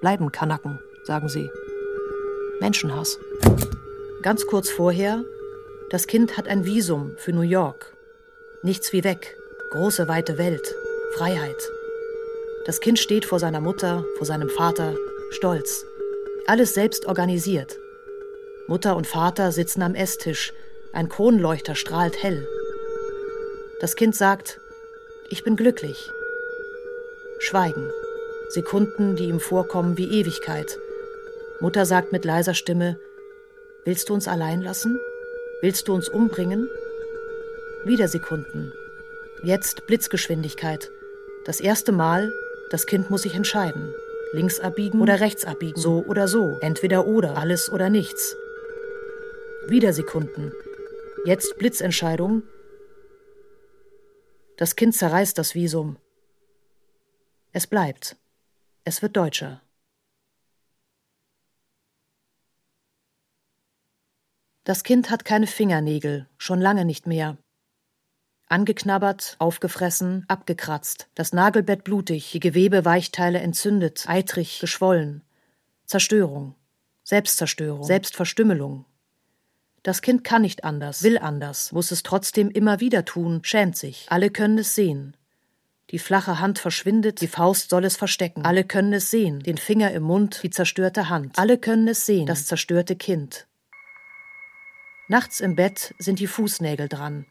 [0.00, 1.50] bleiben Kanaken, sagen sie.
[2.58, 3.18] Menschenhass.
[4.26, 5.22] Ganz kurz vorher,
[5.90, 7.92] das Kind hat ein Visum für New York.
[8.64, 9.36] Nichts wie weg,
[9.70, 10.74] große weite Welt,
[11.16, 11.70] Freiheit.
[12.64, 14.96] Das Kind steht vor seiner Mutter, vor seinem Vater,
[15.30, 15.86] stolz.
[16.48, 17.78] Alles selbst organisiert.
[18.66, 20.52] Mutter und Vater sitzen am Esstisch,
[20.92, 22.48] ein Kronleuchter strahlt hell.
[23.80, 24.60] Das Kind sagt,
[25.30, 26.10] ich bin glücklich.
[27.38, 27.92] Schweigen.
[28.48, 30.80] Sekunden, die ihm vorkommen wie Ewigkeit.
[31.60, 32.98] Mutter sagt mit leiser Stimme,
[33.86, 34.98] Willst du uns allein lassen?
[35.60, 36.68] Willst du uns umbringen?
[37.84, 38.72] Wieder Sekunden.
[39.44, 40.90] Jetzt Blitzgeschwindigkeit.
[41.44, 42.32] Das erste Mal,
[42.70, 43.94] das Kind muss sich entscheiden.
[44.32, 45.80] Links abbiegen oder rechts abbiegen.
[45.80, 46.58] So oder so.
[46.60, 47.36] Entweder oder.
[47.36, 48.36] Alles oder nichts.
[49.68, 50.52] Wieder Sekunden.
[51.24, 52.42] Jetzt Blitzentscheidung.
[54.56, 55.96] Das Kind zerreißt das Visum.
[57.52, 58.16] Es bleibt.
[58.82, 59.62] Es wird Deutscher.
[64.66, 67.36] Das Kind hat keine Fingernägel, schon lange nicht mehr.
[68.48, 75.22] Angeknabbert, aufgefressen, abgekratzt, das Nagelbett blutig, die Gewebeweichteile entzündet, eitrig, geschwollen.
[75.84, 76.56] Zerstörung,
[77.04, 78.86] Selbstzerstörung, Selbstverstümmelung.
[79.84, 84.06] Das Kind kann nicht anders, will anders, muss es trotzdem immer wieder tun, schämt sich.
[84.08, 85.16] Alle können es sehen.
[85.90, 88.44] Die flache Hand verschwindet, die Faust soll es verstecken.
[88.44, 91.38] Alle können es sehen, den Finger im Mund, die zerstörte Hand.
[91.38, 93.46] Alle können es sehen, das zerstörte Kind.
[95.08, 97.26] Nachts im Bett sind die Fußnägel dran.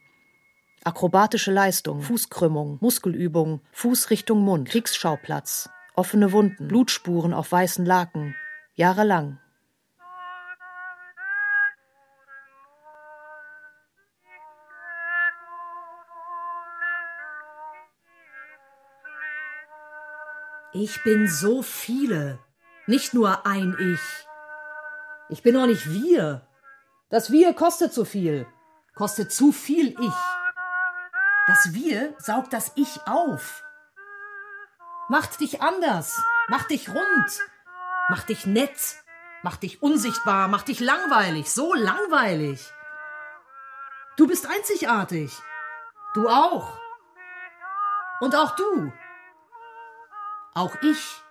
[0.82, 8.34] Akrobatische Leistung, Fußkrümmung, Muskelübung, Fuß Richtung Mund, Kriegsschauplatz, offene Wunden, Blutspuren auf weißen Laken,
[8.76, 9.38] jahrelang.
[20.72, 22.38] Ich bin so viele,
[22.86, 24.26] nicht nur ein Ich.
[25.28, 26.45] Ich bin auch nicht wir.
[27.08, 28.48] Das Wir kostet zu viel,
[28.96, 30.14] kostet zu viel Ich.
[31.46, 33.62] Das Wir saugt das Ich auf.
[35.08, 37.40] Macht dich anders, macht dich rund,
[38.08, 38.96] macht dich nett,
[39.44, 42.60] macht dich unsichtbar, macht dich langweilig, so langweilig.
[44.16, 45.30] Du bist einzigartig.
[46.14, 46.76] Du auch.
[48.18, 48.92] Und auch du.
[50.54, 51.22] Auch ich.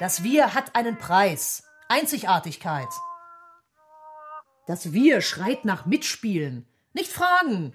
[0.00, 1.62] Das Wir hat einen Preis.
[1.88, 2.88] Einzigartigkeit.
[4.66, 6.66] Das Wir schreit nach Mitspielen.
[6.92, 7.72] Nicht fragen.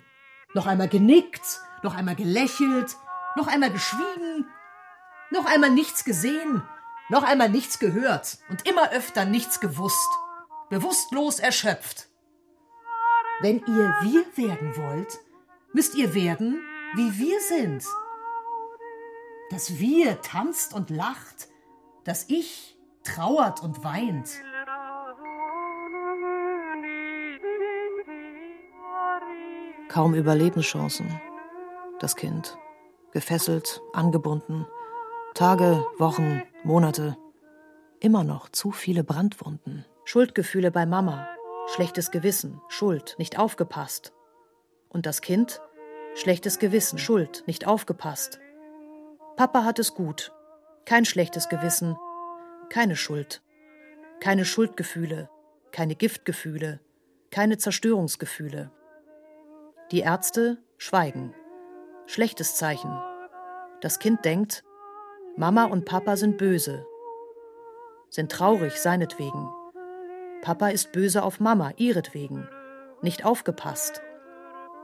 [0.54, 2.97] Noch einmal genickt, noch einmal gelächelt,
[3.38, 4.45] noch einmal geschwiegen,
[5.30, 6.62] noch einmal nichts gesehen,
[7.10, 10.10] noch einmal nichts gehört und immer öfter nichts gewusst.
[10.69, 12.08] Bewusstlos erschöpft.
[13.39, 15.19] Wenn ihr wir werden wollt,
[15.71, 16.62] müsst ihr werden,
[16.95, 17.86] wie wir sind.
[19.49, 21.47] Das Wir tanzt und lacht,
[22.04, 24.30] das Ich trauert und weint.
[29.91, 31.19] Kaum Überlebenschancen.
[31.99, 32.58] Das Kind.
[33.12, 34.65] Gefesselt, angebunden.
[35.34, 37.17] Tage, Wochen, Monate.
[37.99, 39.84] Immer noch zu viele Brandwunden.
[40.06, 41.27] Schuldgefühle bei Mama.
[41.67, 44.13] Schlechtes Gewissen, Schuld, nicht aufgepasst.
[44.88, 45.60] Und das Kind?
[46.15, 48.39] Schlechtes Gewissen, Schuld, nicht aufgepasst.
[49.36, 50.32] Papa hat es gut.
[50.86, 51.97] Kein schlechtes Gewissen,
[52.69, 53.43] keine Schuld.
[54.21, 55.30] Keine Schuldgefühle,
[55.73, 56.80] keine Giftgefühle,
[57.30, 58.71] keine Zerstörungsgefühle.
[59.91, 61.34] Die Ärzte schweigen.
[62.06, 62.97] Schlechtes Zeichen.
[63.82, 64.63] Das Kind denkt,
[65.36, 66.86] Mama und Papa sind böse,
[68.10, 69.49] sind traurig seinetwegen.
[70.41, 72.47] Papa ist böse auf Mama ihretwegen,
[73.01, 74.01] nicht aufgepasst.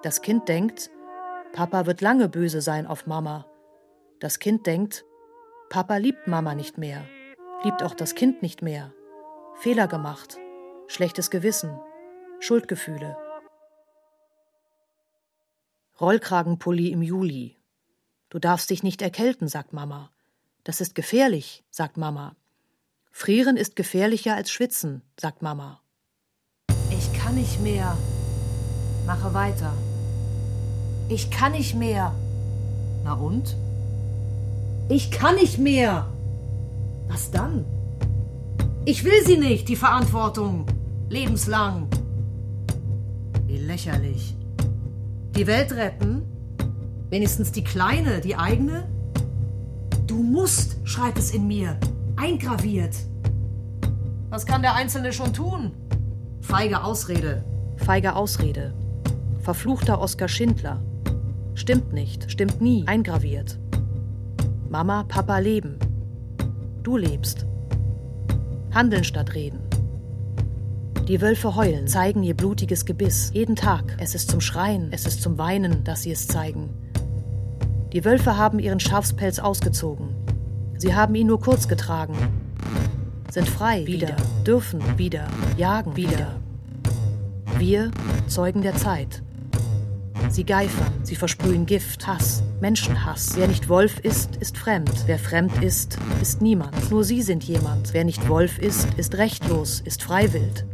[0.04, 0.90] Das Kind denkt,
[1.54, 3.46] Papa wird lange böse sein auf Mama,
[4.20, 5.06] das Kind denkt,
[5.70, 7.06] Papa liebt Mama nicht mehr,
[7.64, 8.94] liebt auch das Kind nicht mehr.
[9.56, 10.38] Fehler gemacht,
[10.88, 11.80] schlechtes Gewissen,
[12.40, 13.16] Schuldgefühle.
[16.00, 17.58] Rollkragenpulli im Juli.
[18.30, 20.12] Du darfst dich nicht erkälten, sagt Mama.
[20.64, 22.36] Das ist gefährlich, sagt Mama.
[23.10, 25.82] Frieren ist gefährlicher als Schwitzen, sagt Mama.
[26.92, 27.98] Ich kann nicht mehr.
[29.08, 29.74] Mache weiter.
[31.10, 32.14] Ich kann nicht mehr.
[33.04, 33.56] Na und?
[34.90, 36.14] Ich kann nicht mehr.
[37.08, 37.66] Was dann?
[38.86, 40.68] Ich will sie nicht, die Verantwortung.
[41.10, 41.90] Lebenslang.
[43.48, 44.37] Wie lächerlich.
[45.38, 46.24] Die Welt retten?
[47.12, 48.90] Wenigstens die kleine, die eigene?
[50.08, 51.78] Du musst, schreit es in mir,
[52.16, 52.96] eingraviert.
[54.30, 55.74] Was kann der Einzelne schon tun?
[56.42, 57.44] Feige Ausrede.
[57.76, 58.74] Feige Ausrede.
[59.42, 60.82] Verfluchter Oskar Schindler.
[61.54, 63.60] Stimmt nicht, stimmt nie, eingraviert.
[64.70, 65.78] Mama, Papa leben.
[66.82, 67.46] Du lebst.
[68.74, 69.67] Handeln statt reden.
[71.08, 73.32] Die Wölfe heulen, zeigen ihr blutiges Gebiss.
[73.34, 73.96] Jeden Tag.
[73.98, 76.70] Es ist zum Schreien, es ist zum Weinen, dass sie es zeigen.
[77.94, 80.10] Die Wölfe haben ihren Schafspelz ausgezogen.
[80.78, 82.14] Sie haben ihn nur kurz getragen.
[83.32, 86.12] Sind frei wieder, dürfen wieder, jagen wieder.
[86.12, 87.58] wieder.
[87.58, 87.92] Wir
[88.28, 89.24] Zeugen der Zeit.
[90.30, 93.38] Sie geifern, sie versprühen Gift, Hass, Menschenhass.
[93.38, 94.92] Wer nicht Wolf ist, ist fremd.
[95.06, 96.92] Wer fremd ist, ist niemand.
[96.92, 97.94] Nur sie sind jemand.
[97.94, 100.66] Wer nicht Wolf ist, ist rechtlos, ist freiwillig.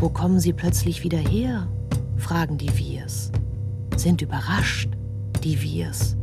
[0.00, 1.68] Wo kommen sie plötzlich wieder her?
[2.16, 3.30] fragen die Wirs.
[3.96, 4.88] Sind überrascht,
[5.44, 6.16] die Wirs.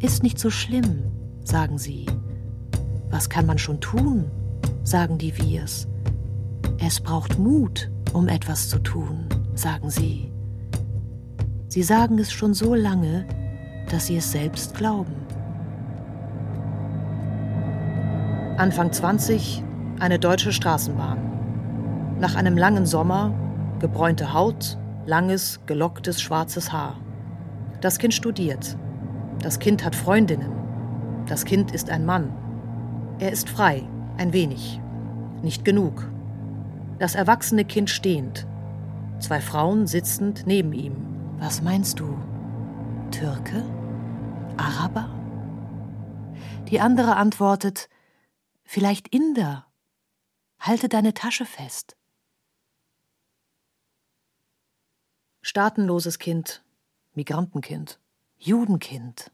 [0.00, 1.04] Ist nicht so schlimm,
[1.44, 2.06] sagen sie.
[3.08, 4.30] Was kann man schon tun?
[4.82, 5.86] sagen die Wirs.
[6.78, 10.32] Es braucht Mut, um etwas zu tun, sagen sie.
[11.68, 13.26] Sie sagen es schon so lange,
[13.90, 15.14] dass sie es selbst glauben.
[18.56, 19.62] Anfang 20,
[20.00, 21.31] eine deutsche Straßenbahn.
[22.22, 23.34] Nach einem langen Sommer,
[23.80, 27.00] gebräunte Haut, langes, gelocktes, schwarzes Haar.
[27.80, 28.76] Das Kind studiert.
[29.40, 30.52] Das Kind hat Freundinnen.
[31.26, 32.32] Das Kind ist ein Mann.
[33.18, 34.80] Er ist frei, ein wenig.
[35.42, 36.08] Nicht genug.
[37.00, 38.46] Das erwachsene Kind stehend.
[39.18, 40.94] Zwei Frauen sitzend neben ihm.
[41.40, 42.16] Was meinst du?
[43.10, 43.64] Türke?
[44.56, 45.10] Araber?
[46.68, 47.88] Die andere antwortet,
[48.62, 49.66] vielleicht Inder.
[50.60, 51.96] Halte deine Tasche fest.
[55.44, 56.62] Staatenloses Kind,
[57.14, 57.98] Migrantenkind,
[58.38, 59.32] Judenkind.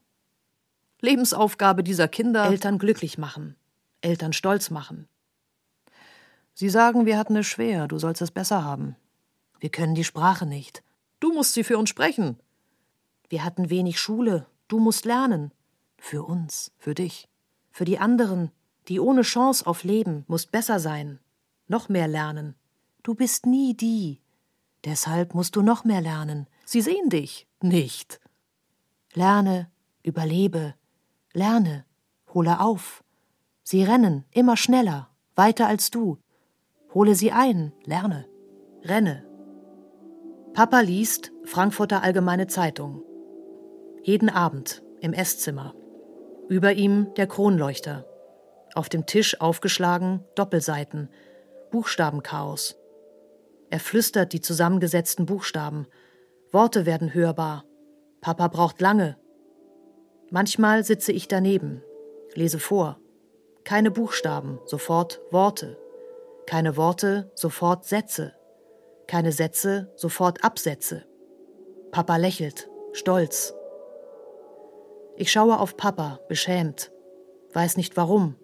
[1.01, 3.55] Lebensaufgabe dieser Kinder Eltern glücklich machen,
[4.01, 5.07] Eltern stolz machen.
[6.55, 8.95] Sie sagen, wir hatten es schwer, du sollst es besser haben.
[9.59, 10.81] Wir können die Sprache nicht.
[11.19, 12.39] Du musst sie für uns sprechen.
[13.29, 15.51] Wir hatten wenig Schule, du musst lernen.
[15.99, 17.29] Für uns, für dich.
[17.69, 18.49] Für die anderen,
[18.87, 21.19] die ohne Chance auf Leben, musst besser sein,
[21.67, 22.55] noch mehr lernen.
[23.03, 24.19] Du bist nie die,
[24.85, 26.47] Deshalb musst du noch mehr lernen.
[26.65, 28.19] Sie sehen dich nicht.
[29.13, 29.69] Lerne,
[30.03, 30.75] überlebe,
[31.33, 31.85] lerne,
[32.33, 33.03] hole auf.
[33.63, 36.17] Sie rennen immer schneller, weiter als du.
[36.93, 38.25] Hole sie ein, lerne,
[38.83, 39.25] renne.
[40.53, 43.03] Papa liest Frankfurter Allgemeine Zeitung.
[44.03, 45.75] Jeden Abend im Esszimmer.
[46.47, 48.05] Über ihm der Kronleuchter.
[48.73, 51.09] Auf dem Tisch aufgeschlagen Doppelseiten,
[51.71, 52.77] Buchstabenchaos.
[53.69, 55.87] Er flüstert die zusammengesetzten Buchstaben.
[56.51, 57.65] Worte werden hörbar.
[58.21, 59.17] Papa braucht lange.
[60.31, 61.83] Manchmal sitze ich daneben,
[62.33, 62.99] lese vor.
[63.63, 65.77] Keine Buchstaben, sofort Worte.
[66.47, 68.33] Keine Worte, sofort Sätze.
[69.07, 71.05] Keine Sätze, sofort Absätze.
[71.91, 73.53] Papa lächelt, stolz.
[75.15, 76.91] Ich schaue auf Papa, beschämt,
[77.53, 78.35] weiß nicht warum.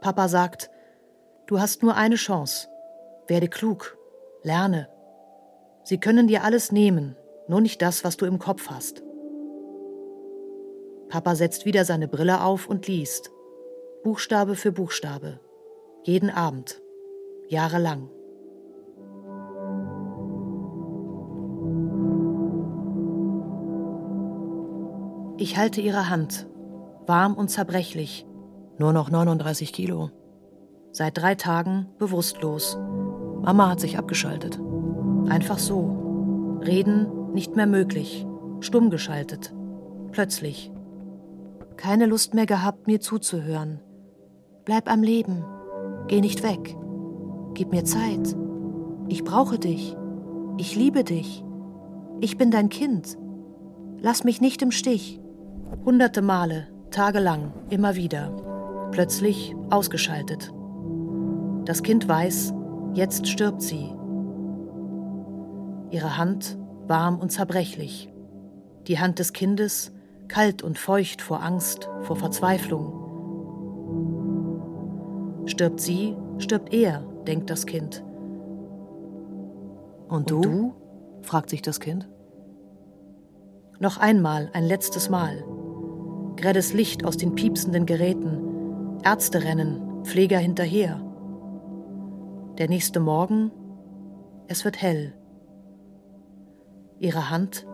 [0.00, 0.70] Papa sagt,
[1.46, 2.68] du hast nur eine Chance.
[3.26, 3.96] Werde klug,
[4.44, 4.88] Lerne.
[5.84, 7.16] Sie können dir alles nehmen,
[7.48, 9.02] nur nicht das, was du im Kopf hast.
[11.08, 13.30] Papa setzt wieder seine Brille auf und liest.
[14.02, 15.40] Buchstabe für Buchstabe.
[16.02, 16.82] Jeden Abend.
[17.48, 18.10] Jahrelang.
[25.38, 26.46] Ich halte ihre Hand,
[27.06, 28.26] warm und zerbrechlich.
[28.78, 30.10] Nur noch 39 Kilo.
[30.92, 32.78] Seit drei Tagen bewusstlos.
[33.44, 34.58] Mama hat sich abgeschaltet.
[35.28, 36.58] Einfach so.
[36.64, 38.26] Reden nicht mehr möglich.
[38.60, 39.54] Stumm geschaltet.
[40.12, 40.72] Plötzlich.
[41.76, 43.80] Keine Lust mehr gehabt, mir zuzuhören.
[44.64, 45.44] Bleib am Leben.
[46.08, 46.74] Geh nicht weg.
[47.52, 48.34] Gib mir Zeit.
[49.08, 49.94] Ich brauche dich.
[50.56, 51.44] Ich liebe dich.
[52.20, 53.18] Ich bin dein Kind.
[54.00, 55.20] Lass mich nicht im Stich.
[55.84, 58.30] Hunderte Male, tagelang, immer wieder.
[58.92, 60.52] Plötzlich ausgeschaltet.
[61.64, 62.54] Das Kind weiß,
[62.94, 63.90] Jetzt stirbt sie.
[65.90, 68.08] Ihre Hand warm und zerbrechlich.
[68.86, 69.92] Die Hand des Kindes
[70.28, 73.00] kalt und feucht vor Angst, vor Verzweiflung.
[75.46, 78.04] Stirbt sie, stirbt er, denkt das Kind.
[80.08, 80.36] Und du?
[80.36, 80.74] Und du?
[81.22, 82.08] fragt sich das Kind.
[83.80, 85.44] Noch einmal, ein letztes Mal.
[86.36, 89.00] Grelles Licht aus den piepsenden Geräten.
[89.02, 91.00] Ärzte rennen, Pfleger hinterher.
[92.58, 93.50] Der nächste Morgen,
[94.46, 95.12] es wird hell.
[97.00, 97.66] Ihre Hand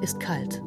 [0.00, 0.60] ist kalt.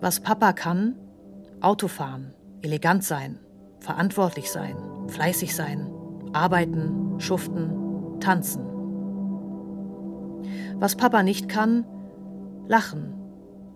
[0.00, 0.96] Was Papa kann,
[1.60, 3.38] Autofahren elegant sein,
[3.80, 4.76] verantwortlich sein,
[5.08, 5.90] fleißig sein,
[6.32, 8.64] arbeiten, schuften, tanzen.
[10.76, 11.84] Was Papa nicht kann?
[12.66, 13.14] Lachen,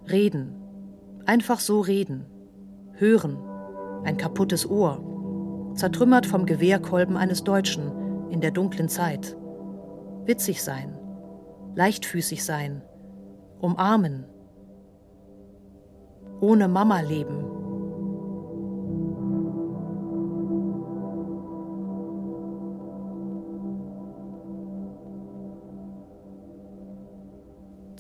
[0.08, 0.54] reden,
[1.26, 2.26] einfach so reden,
[2.92, 3.38] hören,
[4.04, 9.36] ein kaputtes Ohr, zertrümmert vom Gewehrkolben eines Deutschen in der dunklen Zeit.
[10.24, 10.96] Witzig sein,
[11.74, 12.82] leichtfüßig sein,
[13.60, 14.26] umarmen,
[16.40, 17.53] ohne Mama leben.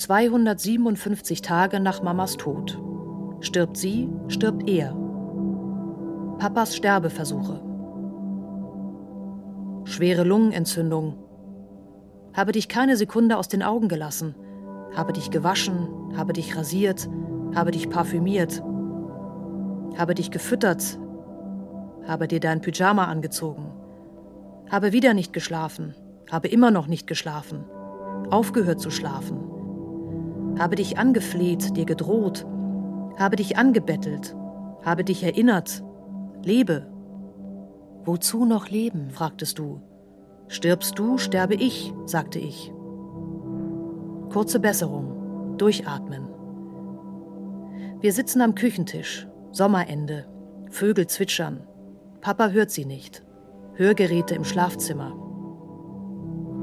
[0.04, 2.78] Zweihundertsiebenundfünfzig Tage nach Mamas Tod.
[3.40, 4.94] Stirbt sie, stirbt er.
[6.36, 7.62] Papas Sterbeversuche.
[9.84, 11.14] Schwere Lungenentzündung.
[12.34, 14.34] Habe dich keine Sekunde aus den Augen gelassen.
[14.94, 17.08] Habe dich gewaschen, habe dich rasiert,
[17.54, 18.62] habe dich parfümiert,
[19.96, 20.98] habe dich gefüttert,
[22.06, 23.72] habe dir dein Pyjama angezogen,
[24.70, 25.94] habe wieder nicht geschlafen,
[26.30, 27.64] habe immer noch nicht geschlafen,
[28.28, 29.43] aufgehört zu schlafen,
[30.58, 32.46] habe dich angefleht, dir gedroht,
[33.18, 34.36] habe dich angebettelt,
[34.82, 35.82] habe dich erinnert,
[36.42, 36.86] lebe.
[38.04, 39.10] Wozu noch leben?
[39.10, 39.80] fragtest du.
[40.48, 42.72] Stirbst du, sterbe ich, sagte ich.
[44.30, 46.28] Kurze Besserung, durchatmen.
[48.00, 50.26] Wir sitzen am Küchentisch, Sommerende,
[50.70, 51.62] Vögel zwitschern.
[52.20, 53.22] Papa hört sie nicht.
[53.74, 55.16] Hörgeräte im Schlafzimmer.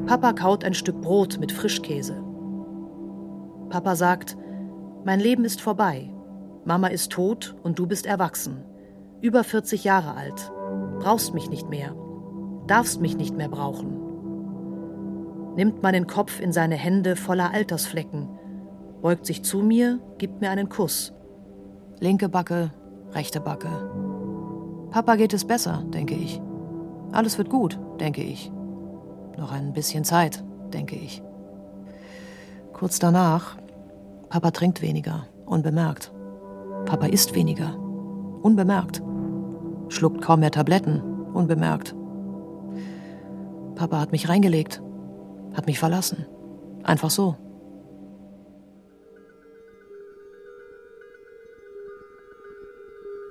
[0.06, 2.20] Papa kaut ein Stück Brot mit Frischkäse.
[3.72, 4.38] Papa sagt,
[5.05, 6.13] mein Leben ist vorbei.
[6.65, 8.63] Mama ist tot und du bist erwachsen.
[9.22, 10.51] Über 40 Jahre alt.
[10.99, 11.95] Brauchst mich nicht mehr.
[12.67, 13.97] Darfst mich nicht mehr brauchen.
[15.55, 18.30] Nimmt meinen Kopf in seine Hände voller Altersflecken,
[19.01, 21.13] beugt sich zu mir, gibt mir einen Kuss.
[21.99, 22.72] Linke Backe,
[23.11, 23.69] rechte Backe.
[24.91, 26.41] Papa geht es besser, denke ich.
[27.11, 28.51] Alles wird gut, denke ich.
[29.38, 30.43] Noch ein bisschen Zeit,
[30.74, 31.22] denke ich.
[32.72, 33.57] Kurz danach,
[34.32, 36.14] Papa trinkt weniger, unbemerkt.
[36.86, 37.78] Papa isst weniger,
[38.42, 39.04] unbemerkt.
[39.90, 41.02] Schluckt kaum mehr Tabletten,
[41.34, 41.94] unbemerkt.
[43.76, 44.82] Papa hat mich reingelegt,
[45.54, 46.26] hat mich verlassen.
[46.84, 47.36] Einfach so.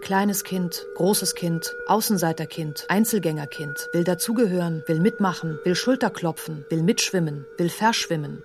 [0.03, 7.71] Kleines Kind, großes Kind, Außenseiterkind, Einzelgängerkind, will dazugehören, will mitmachen, will Schulterklopfen, will mitschwimmen, will
[7.71, 8.43] verschwimmen.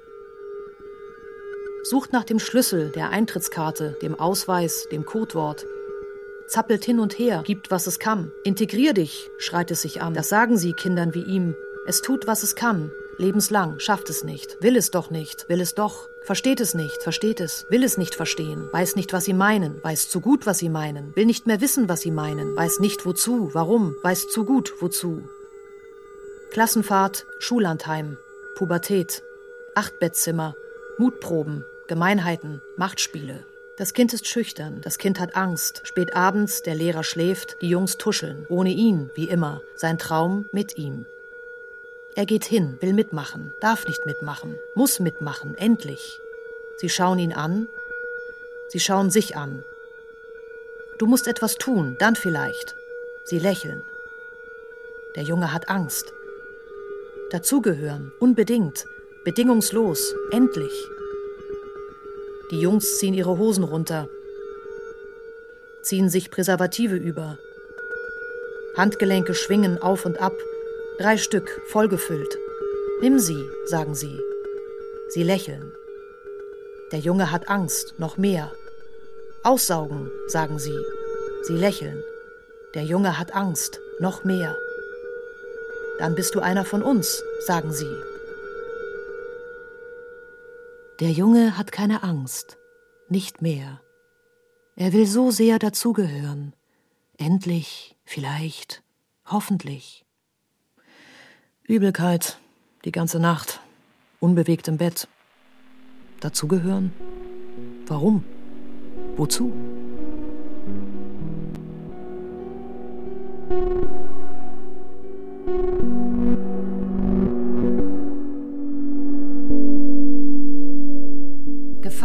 [1.88, 5.68] Sucht nach dem Schlüssel, der Eintrittskarte, dem Ausweis, dem Codewort.
[6.48, 8.32] Zappelt hin und her, gibt, was es kann.
[8.44, 10.16] Integrier dich, schreit es sich an.
[10.16, 11.56] Das sagen sie Kindern wie ihm.
[11.86, 12.92] Es tut, was es kann.
[13.18, 17.40] Lebenslang, schafft es nicht, will es doch nicht, will es doch, versteht es nicht, versteht
[17.40, 20.70] es, will es nicht verstehen, weiß nicht, was sie meinen, weiß zu gut, was sie
[20.70, 24.74] meinen, will nicht mehr wissen, was sie meinen, weiß nicht wozu, warum, weiß zu gut,
[24.80, 25.22] wozu.
[26.52, 28.18] Klassenfahrt, Schullandheim,
[28.58, 29.22] Pubertät,
[29.76, 30.56] Achtbettzimmer,
[30.98, 33.46] Mutproben, Gemeinheiten, Machtspiele.
[33.78, 35.82] Das Kind ist schüchtern, das Kind hat Angst.
[35.84, 38.48] Spät abends, der Lehrer schläft, die Jungs tuscheln.
[38.50, 39.62] Ohne ihn, wie immer.
[39.76, 41.06] Sein Traum mit ihm.
[42.16, 46.20] Er geht hin, will mitmachen, darf nicht mitmachen, muss mitmachen, endlich.
[46.78, 47.68] Sie schauen ihn an,
[48.70, 49.64] sie schauen sich an.
[50.98, 52.76] Du musst etwas tun, dann vielleicht.
[53.26, 53.84] Sie lächeln.
[55.16, 56.14] Der Junge hat Angst.
[57.30, 58.86] Dazugehören, unbedingt,
[59.26, 60.90] bedingungslos, endlich.
[62.52, 64.08] Die Jungs ziehen ihre Hosen runter,
[65.82, 67.38] ziehen sich Präservative über.
[68.78, 70.34] Handgelenke schwingen auf und ab,
[70.98, 72.38] Drei Stück, vollgefüllt.
[73.02, 74.18] Nimm sie, sagen sie.
[75.10, 75.74] Sie lächeln.
[76.94, 78.54] Der Junge hat Angst, noch mehr.
[79.44, 80.78] Aussaugen, sagen sie.
[81.44, 82.02] Sie lächeln.
[82.76, 84.56] Der Junge hat Angst, noch mehr.
[86.00, 87.94] Dann bist du einer von uns, sagen sie.
[91.02, 92.58] Der Junge hat keine Angst,
[93.10, 93.82] nicht mehr.
[94.78, 96.54] Er will so sehr dazugehören.
[97.18, 98.82] Endlich, vielleicht,
[99.26, 100.06] hoffentlich.
[101.64, 102.40] Übelkeit,
[102.86, 103.60] die ganze Nacht,
[104.22, 105.10] unbewegt im Bett.
[106.22, 106.94] Dazugehören?
[107.88, 108.24] Warum?
[109.18, 109.52] Wozu?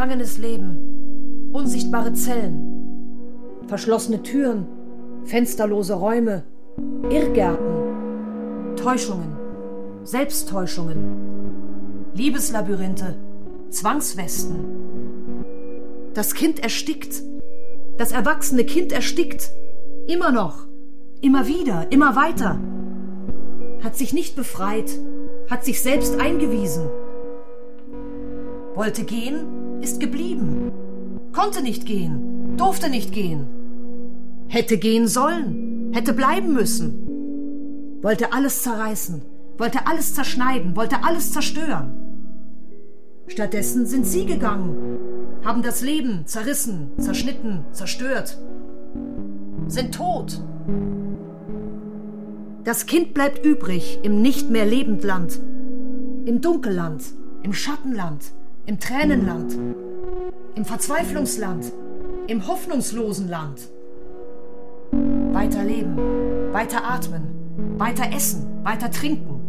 [0.01, 4.67] Gefangenes Leben, unsichtbare Zellen, verschlossene Türen,
[5.25, 6.45] fensterlose Räume,
[7.11, 9.37] Irrgärten, Täuschungen.
[10.03, 10.97] Selbsttäuschungen,
[12.15, 13.15] Liebeslabyrinthe,
[13.69, 14.65] Zwangswesten.
[16.15, 17.23] Das Kind erstickt,
[17.99, 19.51] Das erwachsene Kind erstickt.
[20.07, 20.67] Immer noch.
[21.21, 21.93] Immer wieder.
[21.93, 22.59] Immer weiter.
[23.85, 24.99] Hat sich nicht befreit.
[25.51, 26.89] Hat sich selbst eingewiesen.
[28.75, 30.73] Wollte gehen, ist geblieben.
[31.33, 32.57] Konnte nicht gehen.
[32.57, 33.47] Durfte nicht gehen.
[34.49, 35.91] Hätte gehen sollen.
[35.93, 38.01] Hätte bleiben müssen.
[38.03, 39.23] Wollte alles zerreißen.
[39.59, 40.77] Wollte alles zerschneiden.
[40.77, 42.01] Wollte alles zerstören.
[43.31, 44.99] Stattdessen sind sie gegangen,
[45.45, 48.37] haben das Leben zerrissen, zerschnitten, zerstört,
[49.69, 50.43] sind tot.
[52.65, 55.41] Das Kind bleibt übrig im nicht mehr Lebendland,
[56.25, 57.05] im Dunkelland,
[57.45, 58.33] im Schattenland,
[58.67, 59.57] im Tränenland,
[60.55, 61.73] im Verzweiflungsland,
[62.27, 63.69] im hoffnungslosen Land.
[65.33, 65.97] Weiter leben,
[66.53, 69.41] weiter atmen, weiter essen, weiter trinken.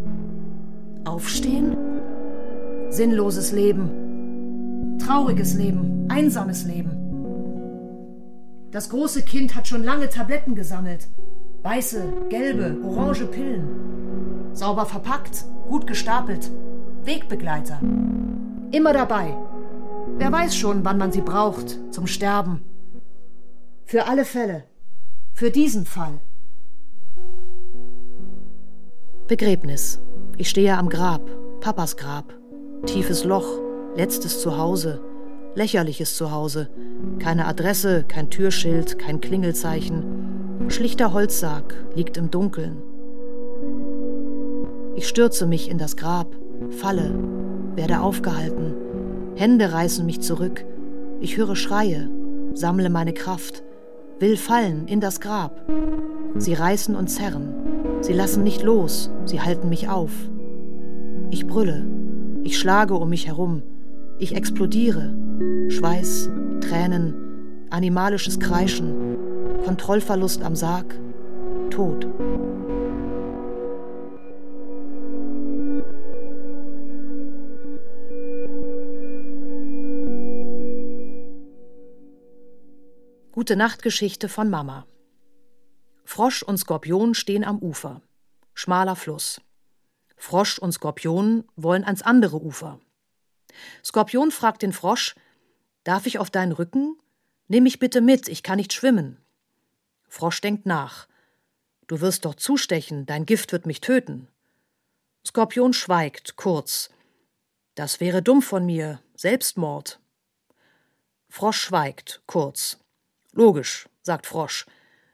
[1.03, 1.75] Aufstehen
[2.91, 6.91] Sinnloses Leben, trauriges Leben, einsames Leben.
[8.71, 11.07] Das große Kind hat schon lange Tabletten gesammelt.
[11.63, 14.51] Weiße, gelbe, orange Pillen.
[14.51, 16.51] Sauber verpackt, gut gestapelt.
[17.05, 17.79] Wegbegleiter.
[18.71, 19.37] Immer dabei.
[20.17, 22.61] Wer weiß schon, wann man sie braucht zum Sterben.
[23.85, 24.63] Für alle Fälle.
[25.33, 26.19] Für diesen Fall.
[29.27, 29.99] Begräbnis.
[30.37, 32.33] Ich stehe am Grab, Papas Grab.
[32.85, 33.59] Tiefes Loch,
[33.95, 35.01] letztes Zuhause,
[35.55, 36.69] lächerliches Zuhause,
[37.19, 40.69] keine Adresse, kein Türschild, kein Klingelzeichen.
[40.69, 42.81] Schlichter Holzsarg liegt im Dunkeln.
[44.95, 46.35] Ich stürze mich in das Grab,
[46.69, 47.13] falle,
[47.75, 48.73] werde aufgehalten.
[49.35, 50.65] Hände reißen mich zurück.
[51.19, 52.09] Ich höre Schreie,
[52.53, 53.63] sammle meine Kraft,
[54.19, 55.61] will fallen in das Grab.
[56.35, 57.53] Sie reißen und zerren.
[58.01, 60.11] Sie lassen nicht los, sie halten mich auf.
[61.29, 61.85] Ich brülle,
[62.43, 63.61] ich schlage um mich herum.
[64.17, 65.13] Ich explodiere.
[65.69, 66.29] Schweiß,
[66.61, 67.15] Tränen,
[67.69, 69.17] animalisches Kreischen,
[69.65, 70.95] Kontrollverlust am Sarg,
[71.69, 72.07] Tod.
[83.41, 84.85] Gute Nachtgeschichte von Mama.
[86.03, 88.03] Frosch und Skorpion stehen am Ufer.
[88.53, 89.41] Schmaler Fluss.
[90.15, 92.79] Frosch und Skorpion wollen ans andere Ufer.
[93.83, 95.15] Skorpion fragt den Frosch:
[95.83, 96.99] Darf ich auf deinen Rücken?
[97.47, 99.17] Nimm mich bitte mit, ich kann nicht schwimmen.
[100.07, 101.07] Frosch denkt nach.
[101.87, 104.27] Du wirst doch zustechen, dein Gift wird mich töten.
[105.25, 106.91] Skorpion schweigt, kurz.
[107.73, 109.99] Das wäre dumm von mir, Selbstmord.
[111.27, 112.77] Frosch schweigt, kurz.
[113.33, 114.65] Logisch, sagt Frosch,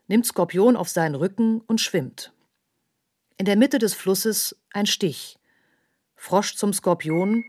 [0.08, 2.34] nimmt Skorpion auf seinen Rücken und schwimmt.
[3.38, 5.38] In der Mitte des Flusses ein Stich.
[6.16, 7.44] Frosch zum Skorpion.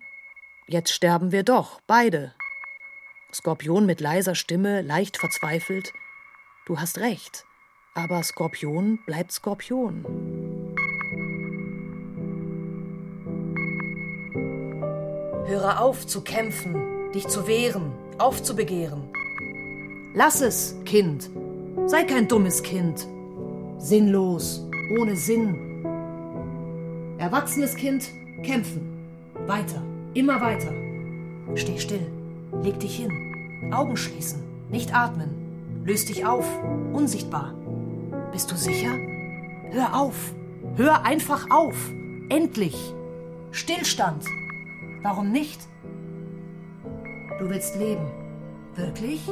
[0.66, 2.34] Jetzt sterben wir doch, beide.
[3.32, 5.92] Skorpion mit leiser Stimme, leicht verzweifelt.
[6.66, 7.46] Du hast recht,
[7.94, 10.04] aber Skorpion bleibt Skorpion.
[15.46, 19.10] Höre auf zu kämpfen, dich zu wehren, aufzubegehren.
[20.14, 21.30] Lass es, Kind.
[21.86, 23.06] Sei kein dummes Kind.
[23.78, 24.66] Sinnlos,
[24.98, 25.68] ohne Sinn,
[27.18, 28.10] Erwachsenes Kind,
[28.44, 28.80] kämpfen.
[29.46, 29.82] Weiter,
[30.14, 30.72] immer weiter.
[31.56, 32.06] Steh still,
[32.62, 33.10] leg dich hin.
[33.72, 34.40] Augen schließen,
[34.70, 35.82] nicht atmen.
[35.84, 36.46] Löst dich auf,
[36.92, 37.54] unsichtbar.
[38.30, 38.92] Bist du sicher?
[39.70, 40.32] Hör auf.
[40.76, 41.90] Hör einfach auf.
[42.28, 42.94] Endlich.
[43.50, 44.24] Stillstand.
[45.02, 45.60] Warum nicht?
[47.40, 48.06] Du willst leben.
[48.76, 49.28] Wirklich?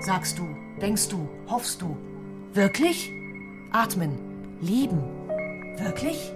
[0.00, 0.46] Sagst du,
[0.80, 1.96] denkst du, hoffst du.
[2.52, 3.10] Wirklich?
[3.72, 4.18] Atmen.
[4.60, 5.02] Lieben.
[5.78, 6.32] Wirklich?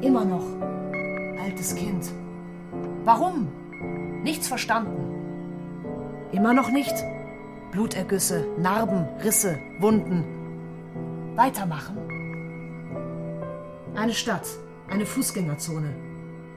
[0.00, 0.44] Immer noch.
[1.42, 2.10] Altes Kind.
[3.04, 3.48] Warum?
[4.22, 5.10] Nichts verstanden.
[6.32, 6.94] Immer noch nicht?
[7.72, 10.24] Blutergüsse, Narben, Risse, Wunden.
[11.36, 11.96] Weitermachen.
[13.94, 14.46] Eine Stadt,
[14.88, 15.94] eine Fußgängerzone,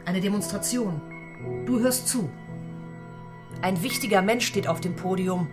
[0.05, 1.01] eine Demonstration.
[1.65, 2.29] Du hörst zu.
[3.61, 5.47] Ein wichtiger Mensch steht auf dem Podium.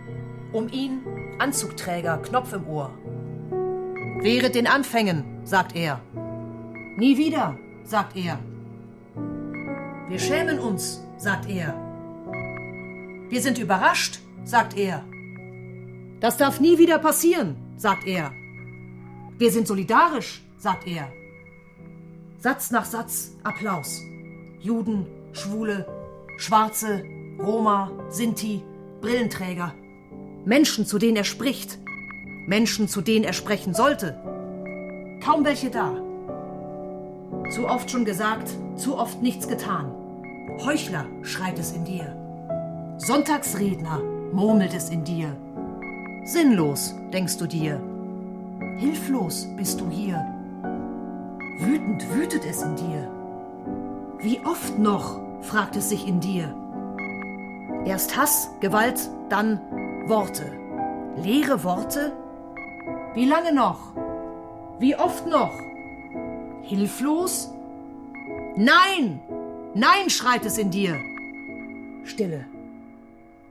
[0.53, 1.01] Um ihn
[1.39, 2.91] Anzugträger, Knopf im Ohr.
[4.21, 6.01] Wehret den Anfängen, sagt er.
[6.97, 8.37] Nie wieder, sagt er.
[10.09, 11.73] Wir schämen uns, sagt er.
[13.29, 15.05] Wir sind überrascht, sagt er.
[16.19, 18.31] Das darf nie wieder passieren, sagt er.
[19.37, 21.11] Wir sind solidarisch, sagt er.
[22.37, 24.01] Satz nach Satz Applaus.
[24.59, 25.87] Juden, Schwule,
[26.37, 27.03] Schwarze,
[27.39, 28.61] Roma, Sinti,
[28.99, 29.73] Brillenträger.
[30.45, 31.77] Menschen, zu denen er spricht.
[32.47, 34.19] Menschen, zu denen er sprechen sollte.
[35.23, 35.95] Kaum welche da.
[37.53, 39.91] Zu oft schon gesagt, zu oft nichts getan.
[40.65, 42.15] Heuchler, schreit es in dir.
[42.97, 45.35] Sonntagsredner, murmelt es in dir.
[46.23, 47.79] Sinnlos, denkst du dir.
[48.77, 50.25] Hilflos bist du hier.
[51.59, 53.11] Wütend wütet es in dir.
[54.19, 56.55] Wie oft noch, fragt es sich in dir.
[57.85, 59.59] Erst Hass, Gewalt, dann
[60.07, 60.51] Worte.
[61.17, 62.11] Leere Worte?
[63.13, 63.93] Wie lange noch?
[64.79, 65.53] Wie oft noch?
[66.63, 67.51] Hilflos?
[68.55, 69.21] Nein!
[69.73, 70.97] Nein, schreit es in dir.
[72.03, 72.45] Stille.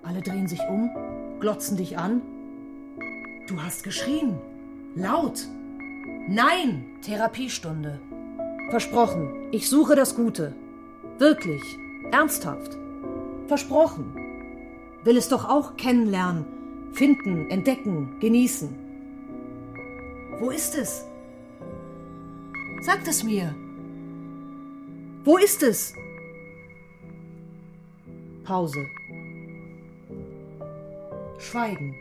[0.03, 0.91] Alle drehen sich um,
[1.39, 2.21] glotzen dich an.
[3.47, 4.39] Du hast geschrien.
[4.97, 5.47] Laut.
[6.29, 6.85] Nein!
[7.03, 8.01] Therapiestunde.
[8.71, 10.55] Versprochen, ich suche das Gute.
[11.19, 11.63] Wirklich.
[12.11, 12.77] Ernsthaft.
[13.47, 14.20] Versprochen.
[15.05, 16.45] Will es doch auch kennenlernen,
[16.93, 18.69] finden, entdecken, genießen.
[20.39, 21.07] Wo ist es?
[22.83, 23.55] Sagt es mir.
[25.25, 25.95] Wo ist es?
[28.45, 28.87] Pause.
[31.39, 31.95] Schweigen.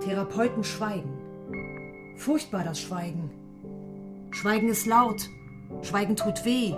[0.00, 1.18] Therapeuten schweigen.
[2.16, 3.30] Furchtbar das Schweigen.
[4.30, 5.28] Schweigen ist laut.
[5.82, 6.74] Schweigen tut weh.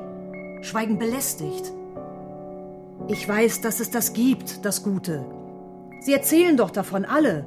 [0.63, 1.73] Schweigen belästigt.
[3.07, 5.27] Ich weiß, dass es das gibt, das Gute.
[6.01, 7.45] Sie erzählen doch davon alle.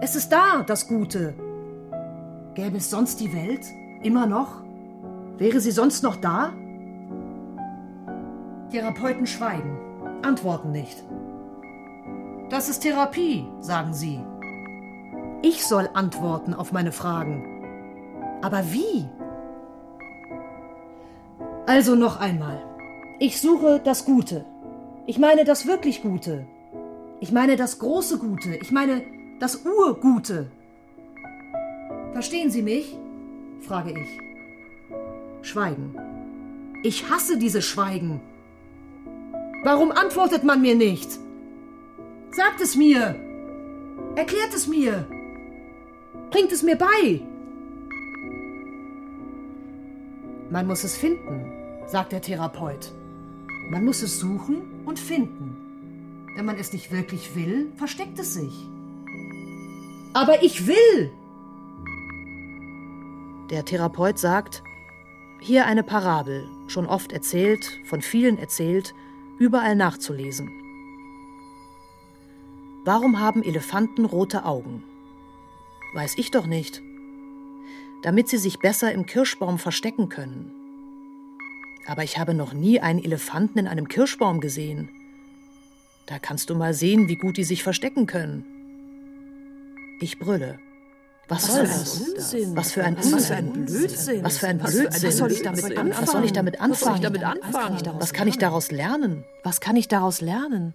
[0.00, 1.34] Es ist da, das Gute.
[2.54, 3.66] Gäbe es sonst die Welt?
[4.02, 4.62] Immer noch?
[5.36, 6.52] Wäre sie sonst noch da?
[8.70, 9.78] Therapeuten schweigen,
[10.22, 11.04] antworten nicht.
[12.48, 14.20] Das ist Therapie, sagen sie.
[15.42, 18.38] Ich soll antworten auf meine Fragen.
[18.42, 19.06] Aber wie?
[21.66, 22.62] Also noch einmal.
[23.18, 24.46] Ich suche das Gute.
[25.06, 26.46] Ich meine das wirklich Gute.
[27.20, 28.56] Ich meine das große Gute.
[28.56, 29.02] Ich meine
[29.38, 30.50] das Urgute.
[32.12, 32.96] Verstehen Sie mich?
[33.60, 35.46] frage ich.
[35.46, 35.94] Schweigen.
[36.82, 38.20] Ich hasse dieses Schweigen.
[39.62, 41.10] Warum antwortet man mir nicht?
[42.30, 43.16] Sagt es mir.
[44.16, 45.06] Erklärt es mir.
[46.30, 47.20] Bringt es mir bei.
[50.50, 51.52] Man muss es finden,
[51.86, 52.92] sagt der Therapeut.
[53.70, 56.26] Man muss es suchen und finden.
[56.34, 58.68] Wenn man es nicht wirklich will, versteckt es sich.
[60.12, 61.12] Aber ich will!
[63.48, 64.64] Der Therapeut sagt,
[65.40, 68.92] hier eine Parabel, schon oft erzählt, von vielen erzählt,
[69.38, 70.50] überall nachzulesen.
[72.84, 74.82] Warum haben Elefanten rote Augen?
[75.94, 76.82] Weiß ich doch nicht.
[78.02, 80.59] Damit sie sich besser im Kirschbaum verstecken können.
[81.86, 84.90] Aber ich habe noch nie einen Elefanten in einem Kirschbaum gesehen.
[86.06, 88.44] Da kannst du mal sehen, wie gut die sich verstecken können.
[90.00, 90.58] Ich brülle.
[91.28, 92.00] Was, Was soll das?
[92.00, 92.56] Unsinn?
[92.56, 93.12] Was für ein Unsinn?
[93.14, 94.24] Was für ein Blödsinn?
[94.24, 95.08] Was für ein Blödsinn?
[95.08, 96.02] Was soll ich damit anfangen?
[96.02, 98.00] Was soll ich damit anfangen?
[98.00, 99.24] Was kann ich daraus lernen?
[99.44, 100.74] Was kann ich daraus lernen?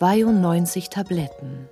[0.00, 1.68] 92 Tabletten,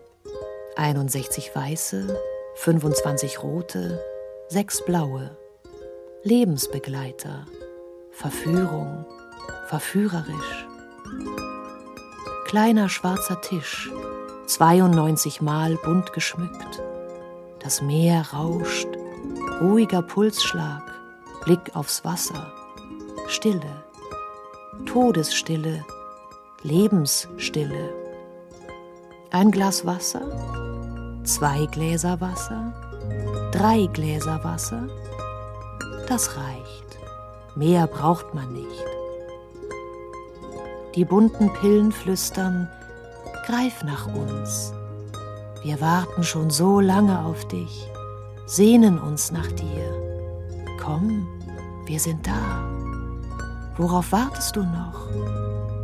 [0.76, 2.14] 61 weiße,
[2.57, 4.05] 25 rote,
[4.49, 5.35] 6 blaue.
[6.24, 7.47] Lebensbegleiter,
[8.11, 9.07] Verführung,
[9.68, 10.66] verführerisch.
[12.45, 13.91] Kleiner schwarzer Tisch,
[14.45, 16.83] 92 Mal bunt geschmückt.
[17.61, 18.89] Das Meer rauscht,
[19.62, 20.83] ruhiger Pulsschlag,
[21.45, 22.53] Blick aufs Wasser,
[23.26, 23.85] Stille,
[24.85, 25.83] Todesstille,
[26.62, 28.08] Lebensstille.
[29.31, 30.22] Ein Glas Wasser,
[31.22, 32.72] zwei Gläser Wasser,
[33.53, 34.89] drei Gläser Wasser.
[36.09, 36.99] Das reicht.
[37.55, 38.85] Mehr braucht man nicht.
[40.95, 42.70] Die bunten Pillen flüstern,
[43.45, 44.72] greif nach uns.
[45.62, 47.87] Wir warten schon so lange auf dich,
[48.47, 49.93] sehnen uns nach dir.
[50.83, 51.29] Komm,
[51.85, 52.64] wir sind da.
[53.76, 55.07] Worauf wartest du noch?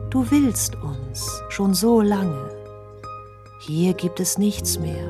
[0.08, 2.53] Du willst uns schon so lange.
[3.66, 5.08] Hier gibt es nichts mehr.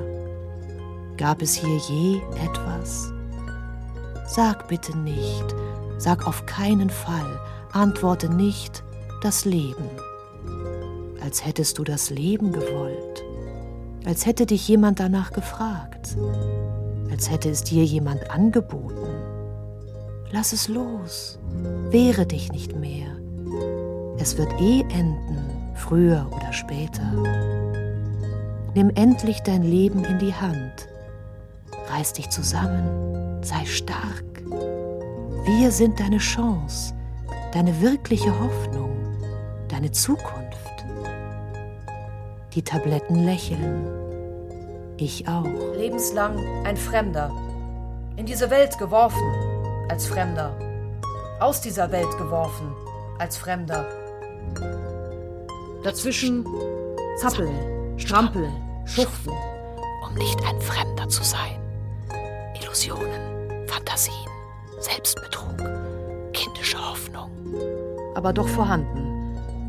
[1.16, 3.12] Gab es hier je etwas?
[4.28, 5.44] Sag bitte nicht,
[5.98, 7.40] sag auf keinen Fall,
[7.72, 8.84] antworte nicht
[9.22, 9.88] das Leben.
[11.20, 13.24] Als hättest du das Leben gewollt,
[14.05, 16.16] als hätte dich jemand danach gefragt,
[17.11, 19.09] als hätte es dir jemand angeboten.
[20.30, 21.40] Lass es los,
[21.90, 23.09] wehre dich nicht mehr.
[24.18, 27.64] Es wird eh enden, früher oder später.
[28.75, 30.89] Nimm endlich dein Leben in die Hand.
[31.91, 34.25] Reiß dich zusammen, sei stark.
[35.45, 36.95] Wir sind deine Chance,
[37.53, 38.97] deine wirkliche Hoffnung,
[39.68, 40.85] deine Zukunft.
[42.55, 43.87] Die Tabletten lächeln.
[44.97, 45.45] Ich auch.
[45.77, 47.31] Lebenslang ein Fremder,
[48.16, 50.57] in diese Welt geworfen, als Fremder.
[51.41, 52.72] Aus dieser Welt geworfen
[53.18, 53.87] als Fremder.
[55.83, 56.45] Dazwischen
[57.16, 58.53] zappeln, strampeln,
[58.87, 59.32] schuften.
[60.07, 61.61] Um nicht ein Fremder zu sein.
[62.61, 64.14] Illusionen, Fantasien,
[64.80, 65.57] Selbstbetrug,
[66.32, 67.30] kindische Hoffnung.
[68.14, 69.12] Aber doch vorhanden.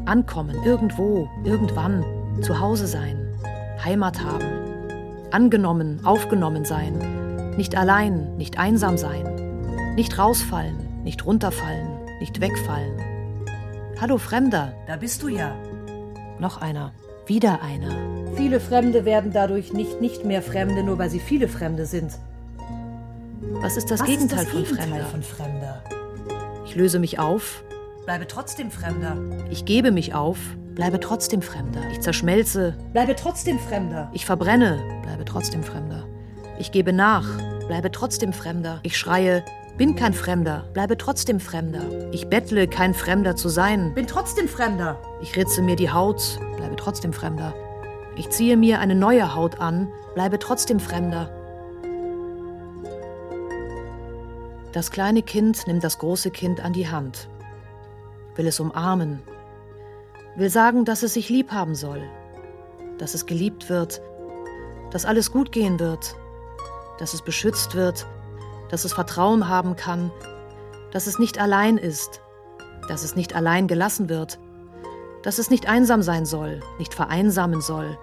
[0.06, 2.06] Ankommen, irgendwo, irgendwann,
[2.42, 3.36] zu Hause sein,
[3.84, 4.46] Heimat haben.
[5.32, 7.56] Angenommen, aufgenommen sein.
[7.58, 9.94] Nicht allein, nicht einsam sein.
[9.96, 11.88] Nicht rausfallen, nicht runterfallen,
[12.20, 13.02] nicht wegfallen.
[14.00, 14.74] Hallo Fremder.
[14.88, 15.56] Da bist du ja.
[16.38, 16.92] Noch einer.
[17.28, 17.90] Wieder einer.
[18.36, 22.12] Viele Fremde werden dadurch nicht nicht mehr Fremde, nur weil sie viele Fremde sind.
[23.62, 25.06] Was ist das, Was Gegenteil, ist das von, Gegenteil Fremder?
[25.06, 25.84] von Fremder?
[26.66, 27.64] Ich löse mich auf,
[28.06, 29.18] Bleibe trotzdem Fremder.
[29.50, 30.38] ich gebe mich auf,
[30.76, 31.82] bleibe trotzdem Fremder.
[31.92, 34.10] Ich zerschmelze, Bleibe trotzdem Fremder.
[34.14, 36.06] ich verbrenne, bleibe trotzdem Fremder.
[36.60, 37.26] Ich gebe nach,
[37.68, 38.80] bleibe trotzdem Fremder.
[38.84, 39.44] Ich schreie,
[39.78, 41.82] bin kein Fremder, bleibe trotzdem Fremder.
[42.12, 43.94] Ich bettle, kein Fremder zu sein.
[43.96, 45.00] Bin trotzdem Fremder.
[45.22, 47.54] Ich ritze mir die Haut, bleibe trotzdem Fremder.
[48.16, 51.30] Ich ziehe mir eine neue Haut an, bleibe trotzdem Fremder.
[54.72, 57.30] Das kleine Kind nimmt das große Kind an die Hand,
[58.36, 59.22] will es umarmen,
[60.38, 62.02] will sagen, dass es sich lieb haben soll,
[62.98, 64.02] dass es geliebt wird,
[64.90, 66.16] dass alles gut gehen wird,
[66.98, 68.08] dass es beschützt wird,
[68.72, 70.12] dass es Vertrauen haben kann,
[70.92, 72.22] dass es nicht allein ist,
[72.90, 74.40] dass es nicht allein gelassen wird,
[75.26, 77.98] dass es nicht einsam sein soll, nicht vereinsamen soll,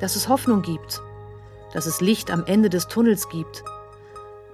[0.00, 1.02] dass es Hoffnung gibt,
[1.74, 3.62] dass es Licht am Ende des Tunnels gibt,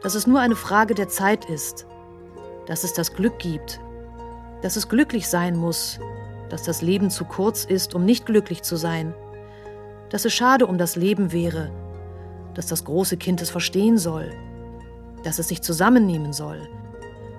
[0.03, 1.87] dass es nur eine Frage der Zeit ist,
[2.67, 3.79] dass es das Glück gibt,
[4.61, 6.01] dass es glücklich sein muss,
[6.49, 9.15] dass das Leben zu kurz ist, um nicht glücklich zu sein,
[10.11, 11.71] dass es schade um das Leben wäre,
[12.55, 14.33] dass das große Kind es verstehen soll,
[15.23, 16.69] dass es sich zusammennehmen soll,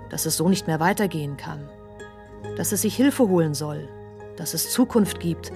[0.09, 1.67] dass es so nicht mehr weitergehen kann,
[2.55, 3.89] dass es sich Hilfe holen soll,
[4.39, 5.51] dass es Zukunft gibt,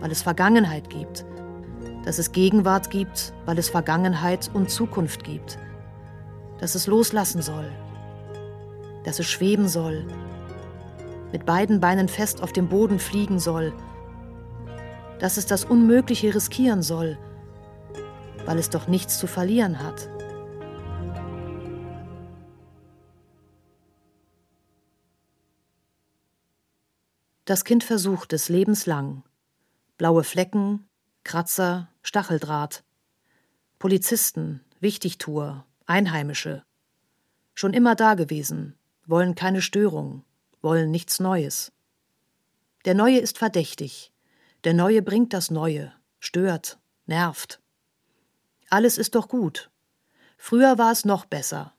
[0.00, 1.24] weil es Vergangenheit gibt,
[2.04, 5.56] dass es Gegenwart gibt, weil es Vergangenheit und Zukunft gibt,
[6.58, 7.70] dass es loslassen soll,
[9.04, 10.04] dass es schweben soll,
[11.30, 13.72] mit beiden Beinen fest auf dem Boden fliegen soll,
[15.20, 17.16] dass es das Unmögliche riskieren soll,
[18.46, 20.08] weil es doch nichts zu verlieren hat.
[27.44, 29.22] Das Kind versucht es lebenslang.
[29.98, 30.88] Blaue Flecken,
[31.24, 32.84] Kratzer, Stacheldraht.
[33.78, 36.64] Polizisten, Wichtigtuer, Einheimische.
[37.54, 38.76] Schon immer dagewesen,
[39.06, 40.24] wollen keine Störung,
[40.62, 41.70] wollen nichts Neues.
[42.86, 44.12] Der Neue ist verdächtig.
[44.64, 47.60] Der Neue bringt das Neue, stört, nervt.
[48.70, 49.70] Alles ist doch gut.
[50.38, 51.74] Früher war es noch besser.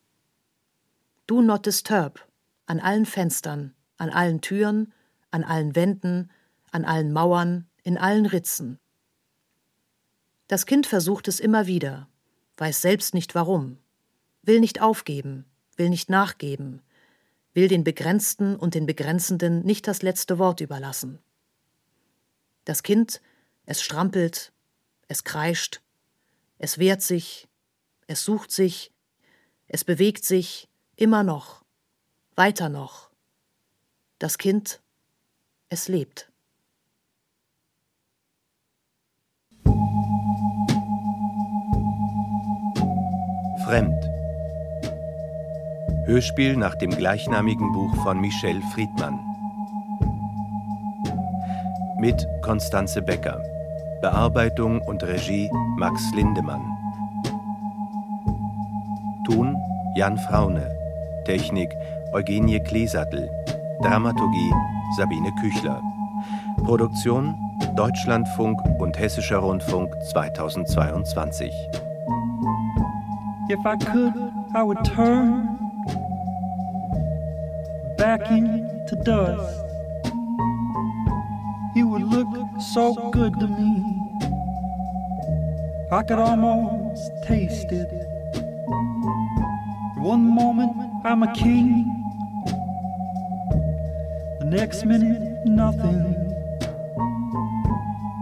[1.25, 2.27] Do not disturb.
[2.67, 4.93] An allen Fenstern, an allen Türen,
[5.35, 6.31] an allen Wänden,
[6.71, 8.79] an allen Mauern, in allen Ritzen.
[10.47, 12.07] Das Kind versucht es immer wieder,
[12.55, 13.77] weiß selbst nicht warum,
[14.43, 16.81] will nicht aufgeben, will nicht nachgeben,
[17.53, 21.19] will den Begrenzten und den Begrenzenden nicht das letzte Wort überlassen.
[22.63, 23.21] Das Kind,
[23.65, 24.53] es strampelt,
[25.09, 25.81] es kreischt,
[26.59, 27.49] es wehrt sich,
[28.07, 28.93] es sucht sich,
[29.67, 31.65] es bewegt sich, immer noch,
[32.35, 33.09] weiter noch.
[34.17, 34.79] Das Kind,
[35.75, 36.31] es lebt.
[43.65, 44.01] Fremd.
[46.05, 49.19] Hörspiel nach dem gleichnamigen Buch von Michel Friedmann.
[51.99, 53.43] Mit Konstanze Becker.
[54.01, 56.63] Bearbeitung und Regie Max Lindemann.
[59.25, 59.57] Ton
[59.95, 60.71] Jan Fraune.
[61.25, 61.75] Technik
[62.13, 63.29] Eugenie Kleesattel.
[63.81, 64.53] Dramaturgie
[64.97, 65.81] Sabine Küchler.
[66.63, 67.35] Produktion
[67.75, 71.51] Deutschlandfunk und Hessischer Rundfunk 2022.
[73.49, 74.13] If I could,
[74.55, 75.59] I would turn
[77.97, 79.63] back into dust.
[81.75, 82.27] You would look
[82.59, 83.83] so good to me.
[85.91, 87.89] I could almost taste it.
[89.97, 90.71] One moment
[91.03, 91.94] I'm a king,
[94.45, 96.15] next minute nothing.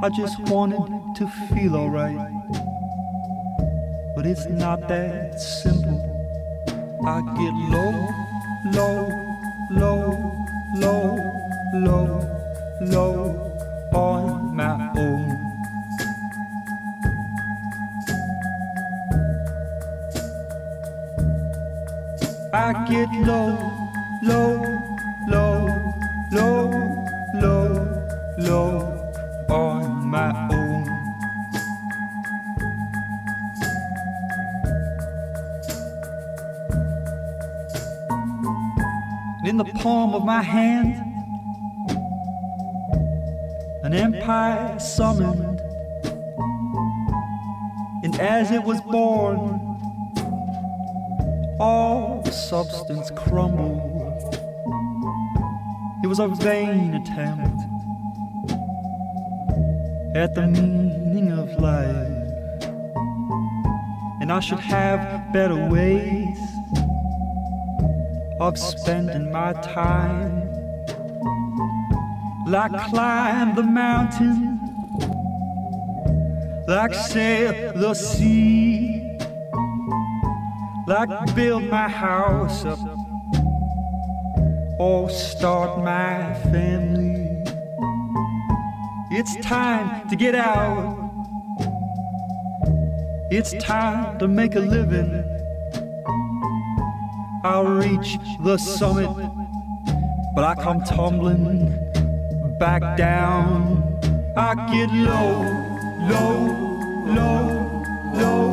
[0.04, 2.34] I just wanted to feel alright
[4.16, 6.00] but it's not that simple.
[7.06, 8.08] I get low,
[8.72, 9.10] low,
[9.72, 10.32] low,
[10.76, 11.18] low,
[11.74, 12.20] low,
[12.82, 15.40] low on my own.
[22.54, 23.58] I get low,
[24.22, 24.73] low,
[39.46, 40.96] in the palm of my hand,
[43.84, 45.60] an empire summoned.
[48.04, 49.60] And as it was born,
[51.60, 54.40] all substance crumbled.
[56.04, 57.62] It was a vain attempt
[60.16, 62.08] at the meaning of life.
[64.22, 66.23] And I should have better ways
[68.44, 70.50] of spending my time.
[72.46, 74.60] Like climb the mountain,
[76.68, 79.18] like sail the sea,
[80.88, 82.80] like build my house up,
[84.78, 87.46] or start my family.
[89.10, 91.00] It's time to get out.
[93.32, 95.23] It's time to make a living.
[97.54, 99.12] I'll reach the summit,
[100.34, 101.70] but I come tumbling
[102.60, 104.02] back down.
[104.36, 105.44] I get low,
[106.10, 106.36] low,
[107.14, 107.84] low,
[108.16, 108.53] low,